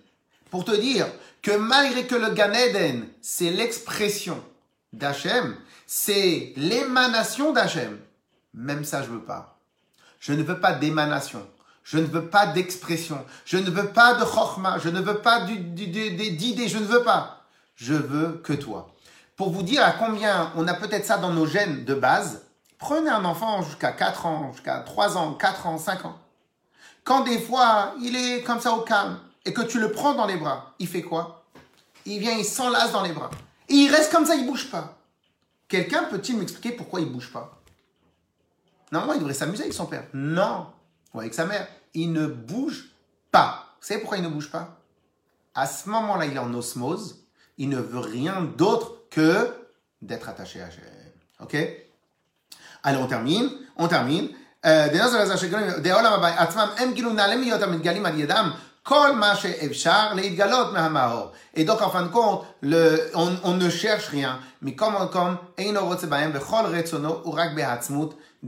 [0.51, 1.07] Pour te dire,
[1.41, 4.43] que malgré que le Gan Eden, c'est l'expression
[4.93, 5.57] d'Hachem,
[5.87, 7.99] c'est l'émanation d'Hachem,
[8.55, 9.57] même ça, je veux pas.
[10.19, 11.47] Je ne veux pas d'émanation.
[11.83, 13.25] Je ne veux pas d'expression.
[13.45, 14.79] Je ne veux pas de chorma.
[14.79, 16.69] Je ne veux pas d'idées.
[16.69, 17.45] Je ne veux pas.
[17.75, 18.91] Je veux que toi.
[19.37, 22.43] Pour vous dire à combien on a peut-être ça dans nos gènes de base,
[22.79, 26.19] prenez un enfant jusqu'à 4 ans, jusqu'à 3 ans, 4 ans, 5 ans.
[27.05, 30.27] Quand des fois, il est comme ça au calme, et que tu le prends dans
[30.27, 31.47] les bras, il fait quoi?
[32.05, 33.31] Il vient, il s'enlace dans les bras.
[33.71, 34.99] Et il reste comme ça, il bouge pas.
[35.67, 37.59] Quelqu'un peut-il m'expliquer pourquoi il bouge pas?
[38.93, 40.05] Normalement, il devrait s'amuser avec son père.
[40.13, 40.67] Non
[41.15, 42.91] ou avec sa mère, il ne bouge
[43.31, 43.67] pas.
[43.81, 44.81] Vous savez pourquoi il ne bouge pas?
[45.55, 47.25] À ce moment-là, il est en osmose.
[47.59, 49.55] Il ne veut rien d'autre que
[50.03, 50.85] d'être attaché à Hachem.
[51.41, 51.57] Ok?
[52.83, 54.29] Alors on termine, on termine.
[54.67, 54.89] Euh,
[61.55, 64.41] Et donc, en fin de compte, on, ne cherche rien.
[64.63, 65.39] Mais comme, comme,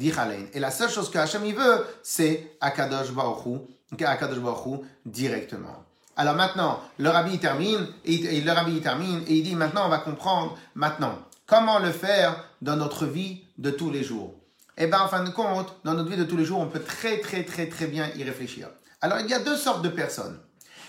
[0.00, 3.60] et la seule chose que Hachem y veut, c'est Akadosh Baruchu,
[4.00, 5.84] Akadosh Baruchu directement.
[6.16, 8.42] Alors maintenant, le rabbi termine, et,
[8.82, 13.44] termine, et il dit maintenant on va comprendre, maintenant, comment le faire dans notre vie
[13.58, 14.34] de tous les jours.
[14.78, 16.82] Eh bien, en fin de compte, dans notre vie de tous les jours, on peut
[16.82, 18.68] très, très, très, très bien y réfléchir.
[19.02, 20.38] Alors, il y a deux sortes de personnes.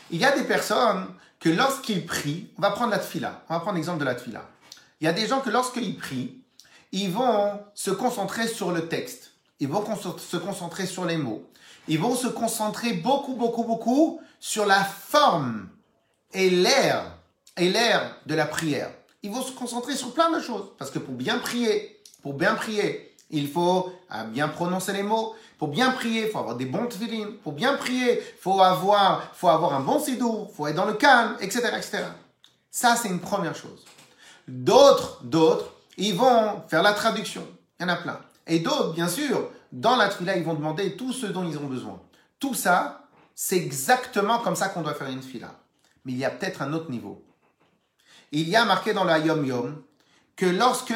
[0.09, 1.07] Il y a des personnes
[1.39, 4.47] que lorsqu'ils prient, on va prendre la tfila, on va prendre l'exemple de la tfila.
[5.01, 6.42] Il y a des gens que lorsqu'ils prient,
[6.93, 9.83] ils vont se concentrer sur le texte, ils vont
[10.17, 11.43] se concentrer sur les mots,
[11.87, 15.67] ils vont se concentrer beaucoup, beaucoup, beaucoup sur la forme
[16.33, 17.17] et l'air,
[17.57, 18.91] et l'air de la prière.
[19.23, 22.53] Ils vont se concentrer sur plein de choses, parce que pour bien prier, pour bien
[22.53, 25.33] prier, il faut euh, bien prononcer les mots.
[25.57, 27.31] Pour bien prier, il faut avoir des bons tefillin.
[27.43, 30.85] Pour bien prier, il faut avoir, faut avoir un bon sidour, il faut être dans
[30.85, 32.03] le calme, etc., etc.
[32.69, 33.83] Ça, c'est une première chose.
[34.47, 37.47] D'autres, d'autres, ils vont faire la traduction.
[37.79, 38.19] Il y en a plein.
[38.47, 41.67] Et d'autres, bien sûr, dans la tefila, ils vont demander tout ce dont ils ont
[41.67, 42.01] besoin.
[42.39, 45.51] Tout ça, c'est exactement comme ça qu'on doit faire une fila.
[46.05, 47.23] Mais il y a peut-être un autre niveau.
[48.31, 49.81] Il y a marqué dans la Yom Yom
[50.35, 50.93] que lorsque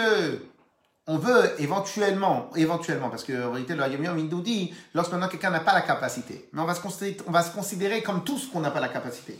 [1.06, 5.52] on veut éventuellement, éventuellement, parce qu'en réalité, le Hayom Yom, il nous dit, lorsque quelqu'un
[5.52, 8.60] n'a pas la capacité, mais on va se considérer, on va se considérer comme qu'on
[8.60, 9.40] n'a pas la capacité.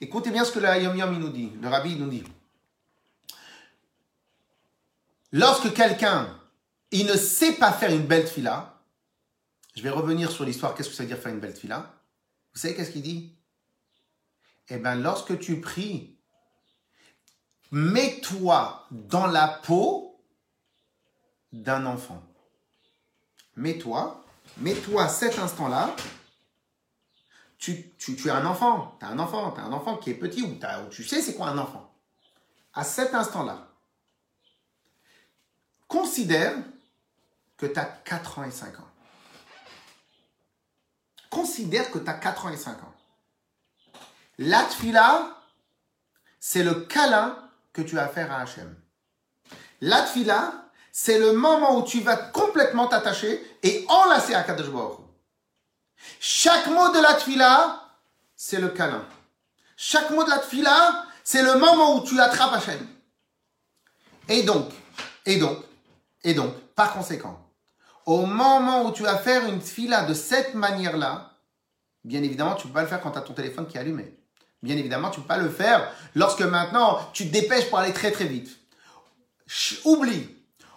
[0.00, 2.24] Écoutez bien ce que le Yom, il nous dit, le Rabbi, nous dit.
[5.36, 6.34] Lorsque quelqu'un,
[6.90, 8.80] il ne sait pas faire une belle fila,
[9.74, 11.92] je vais revenir sur l'histoire, qu'est-ce que ça veut dire faire une belle fila
[12.54, 13.36] Vous savez qu'est-ce qu'il dit?
[14.70, 16.16] Eh bien, lorsque tu pries,
[17.70, 20.18] mets-toi dans la peau
[21.52, 22.22] d'un enfant.
[23.56, 24.24] Mets-toi,
[24.56, 25.94] mets-toi cet instant-là,
[27.58, 30.14] tu, tu, es un enfant, tu as un enfant, tu as un enfant qui est
[30.14, 31.94] petit ou, ou tu sais c'est quoi un enfant.
[32.72, 33.65] À cet instant-là,
[35.88, 36.54] considère
[37.56, 38.88] que tu as 4 ans et 5 ans.
[41.30, 42.94] Considère que tu as 4 ans et 5 ans.
[44.38, 45.36] La tfila,
[46.38, 47.36] c'est le câlin
[47.72, 48.74] que tu vas faire à Hachem.
[49.80, 54.70] La tfila, c'est le moment où tu vas complètement t'attacher et enlacer à Kadosh
[56.20, 57.82] Chaque mot de la tfila,
[58.34, 59.04] c'est le câlin.
[59.76, 62.86] Chaque mot de la tfila, c'est le moment où tu attrapes Hachem.
[64.28, 64.72] Et donc,
[65.24, 65.65] et donc,
[66.26, 67.38] et donc, par conséquent,
[68.04, 71.30] au moment où tu vas faire une tfila de cette manière-là,
[72.04, 73.80] bien évidemment, tu ne peux pas le faire quand tu as ton téléphone qui est
[73.80, 74.12] allumé.
[74.60, 77.92] Bien évidemment, tu ne peux pas le faire lorsque maintenant tu te dépêches pour aller
[77.92, 78.58] très très vite.
[79.84, 80.28] oublie,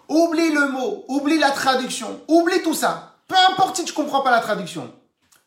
[0.07, 3.15] Oublie le mot, oublie la traduction, oublie tout ça.
[3.27, 4.93] Peu importe si tu comprends pas la traduction.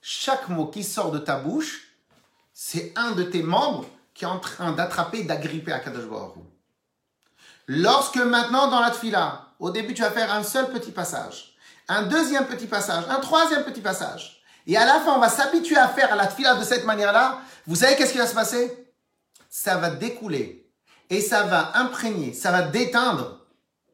[0.00, 1.92] Chaque mot qui sort de ta bouche,
[2.53, 6.09] c'est un de tes membres qui est en train d'attraper, d'agripper à Kadosh
[7.68, 11.54] Lorsque maintenant dans la tfila, au début tu vas faire un seul petit passage,
[11.88, 15.76] un deuxième petit passage, un troisième petit passage, et à la fin on va s'habituer
[15.76, 18.92] à faire la tfila de cette manière-là, vous savez qu'est-ce qui va se passer?
[19.48, 20.68] Ça va découler
[21.10, 23.46] et ça va imprégner, ça va déteindre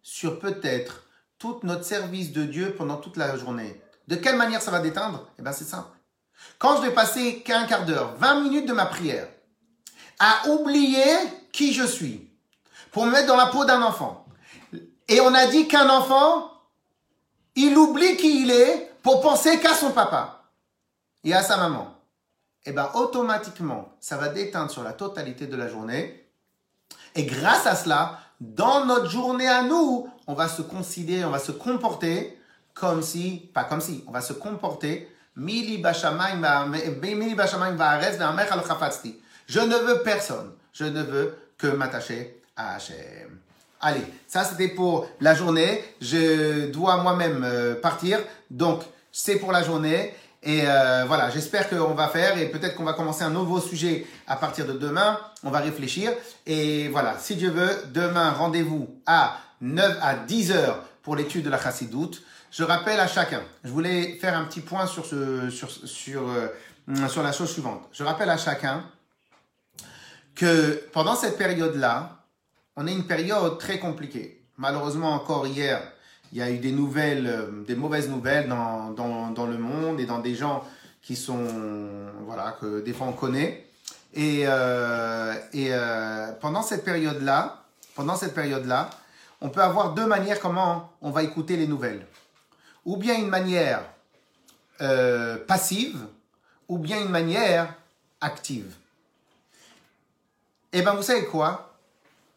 [0.02, 1.04] sur peut-être
[1.38, 3.80] tout notre service de Dieu pendant toute la journée.
[4.06, 5.28] De quelle manière ça va déteindre?
[5.38, 5.96] Eh bien, c'est simple.
[6.58, 9.28] Quand je vais passer qu'un quart d'heure, 20 minutes de ma prière,
[10.18, 11.14] à oublier
[11.52, 12.30] qui je suis,
[12.90, 14.24] pour me mettre dans la peau d'un enfant.
[15.08, 16.52] Et on a dit qu'un enfant,
[17.54, 20.44] il oublie qui il est pour penser qu'à son papa
[21.24, 21.94] et à sa maman.
[22.64, 26.28] Eh bien, automatiquement, ça va déteindre sur la totalité de la journée.
[27.14, 31.38] Et grâce à cela, dans notre journée à nous, on va se considérer, on va
[31.38, 32.38] se comporter
[32.74, 35.08] comme si, pas comme si, on va se comporter
[35.40, 35.44] je
[39.60, 40.52] ne veux personne.
[40.72, 43.38] Je ne veux que m'attacher à Hachem.
[43.80, 45.84] Allez, ça c'était pour la journée.
[46.00, 48.18] Je dois moi-même euh, partir.
[48.50, 50.14] Donc, c'est pour la journée.
[50.42, 54.06] Et euh, voilà, j'espère qu'on va faire et peut-être qu'on va commencer un nouveau sujet
[54.26, 55.18] à partir de demain.
[55.42, 56.12] On va réfléchir.
[56.46, 61.50] Et voilà, si Dieu veut, demain, rendez-vous à 9 à 10 heures pour l'étude de
[61.50, 62.22] la chassidoute.
[62.50, 67.08] Je rappelle à chacun, je voulais faire un petit point sur, ce, sur, sur, euh,
[67.08, 67.82] sur la chose suivante.
[67.92, 68.84] Je rappelle à chacun
[70.34, 72.17] que pendant cette période-là,
[72.78, 74.40] on est une période très compliquée.
[74.56, 75.82] Malheureusement, encore hier,
[76.30, 80.06] il y a eu des nouvelles, euh, des mauvaises nouvelles dans, dans, le monde et
[80.06, 80.64] dans des gens
[81.02, 81.44] qui sont,
[82.24, 83.66] voilà, que des fois on connaît.
[84.14, 87.64] Et, euh, et euh, pendant cette période-là,
[87.96, 88.90] pendant cette période-là,
[89.40, 92.06] on peut avoir deux manières comment on va écouter les nouvelles.
[92.84, 93.82] ou bien une manière
[95.48, 95.98] passive,
[96.68, 97.74] ou bien une manière
[98.20, 98.72] active.
[100.72, 101.67] Eh bien, vous savez quoi?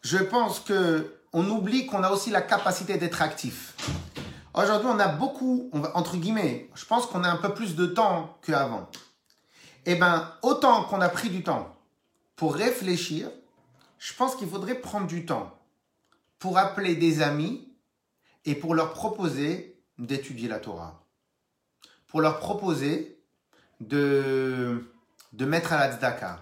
[0.02, 3.76] Je pense que on oublie qu'on a aussi la capacité d'être actif.
[4.54, 8.38] Aujourd'hui, on a beaucoup, entre guillemets, je pense qu'on a un peu plus de temps
[8.42, 8.90] qu'avant.
[9.86, 11.78] Eh bien, autant qu'on a pris du temps
[12.36, 13.30] pour réfléchir,
[13.98, 15.58] je pense qu'il faudrait prendre du temps
[16.40, 17.72] pour appeler des amis
[18.46, 21.06] et pour leur proposer d'étudier la Torah.
[22.08, 23.24] Pour leur proposer
[23.80, 24.92] de,
[25.32, 26.40] de mettre à la tzedaka.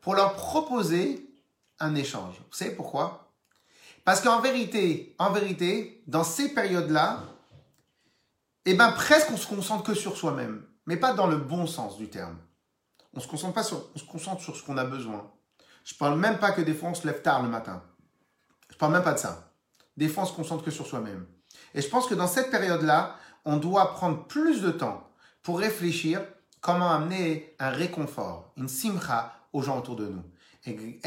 [0.00, 1.31] Pour leur proposer
[1.82, 2.36] un échange.
[2.36, 3.32] Vous savez pourquoi?
[4.04, 7.22] Parce qu'en vérité, en vérité, dans ces périodes-là,
[8.64, 11.98] eh ben presque on se concentre que sur soi-même, mais pas dans le bon sens
[11.98, 12.38] du terme.
[13.14, 15.30] On se concentre pas sur, on se concentre sur ce qu'on a besoin.
[15.84, 17.82] Je parle même pas que des fois on se lève tard le matin.
[18.70, 19.52] Je parle même pas de ça.
[19.96, 21.26] Des fois on se concentre que sur soi-même.
[21.74, 25.10] Et je pense que dans cette période-là, on doit prendre plus de temps
[25.42, 26.22] pour réfléchir
[26.60, 30.22] comment amener un réconfort, une simcha aux gens autour de nous.
[30.66, 31.00] Et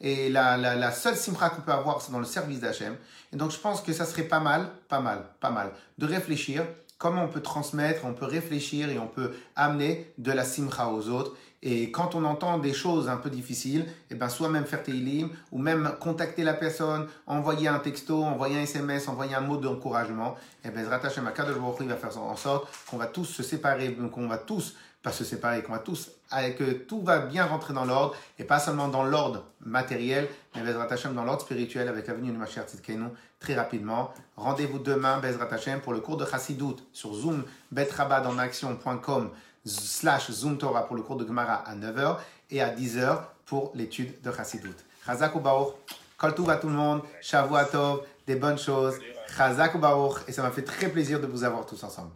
[0.00, 2.96] et la, la, la seule simcha qu'on peut avoir, c'est dans le service d'Hachem.
[3.32, 6.64] Et donc, je pense que ça serait pas mal, pas mal, pas mal, de réfléchir
[6.98, 11.08] comment on peut transmettre, on peut réfléchir et on peut amener de la simcha aux
[11.08, 11.36] autres.
[11.62, 15.30] Et quand on entend des choses un peu difficiles, eh ben, soit même faire teilim,
[15.50, 20.36] ou même contacter la personne, envoyer un texto, envoyer un SMS, envoyer un mot d'encouragement,
[20.62, 24.26] et eh ben, Zratachem Akadosh va faire en sorte qu'on va tous se séparer, qu'on
[24.28, 24.74] va tous
[25.04, 26.10] pas se séparer, qu'on va tous,
[26.58, 30.90] que tout va bien rentrer dans l'ordre, et pas seulement dans l'ordre matériel, mais Bezrat
[30.90, 34.14] Hashem dans l'ordre spirituel avec la venue du Mashiach Tzidkenu très rapidement.
[34.36, 39.30] Rendez-vous demain, Bezrat Hashem, pour le cours de Chassidout sur Zoom, betrabadenaction.com
[39.66, 42.16] slash Zoom Torah pour le cours de Gemara à 9h
[42.50, 44.74] et à 10h pour l'étude de Chassidout.
[45.04, 45.74] Chazak ou Baruch,
[46.16, 48.94] Kol à tout le monde, Shavua Tov, des bonnes choses,
[49.36, 52.12] Chazak ou Baruch, et ça m'a fait très plaisir de vous avoir tous ensemble.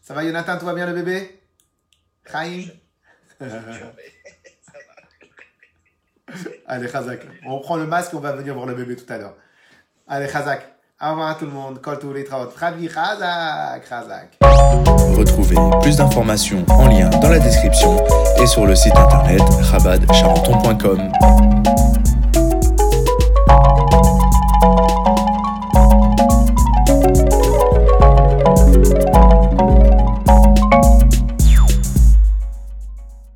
[0.00, 1.39] Ça va Jonathan, tout va bien le bébé?
[2.30, 2.64] Chaim
[6.66, 7.26] Allez, Khazak.
[7.46, 9.34] On prend le masque, on va venir voir le bébé tout à l'heure.
[10.06, 10.62] Allez, Khazak.
[11.02, 11.80] Au revoir tout le monde.
[11.80, 12.50] Kol les travaux.
[12.50, 13.88] Khazak.
[13.88, 14.38] Khazak.
[15.16, 18.04] Retrouvez plus d'informations en lien dans la description
[18.40, 21.12] et sur le site internet chabadcharenton.com.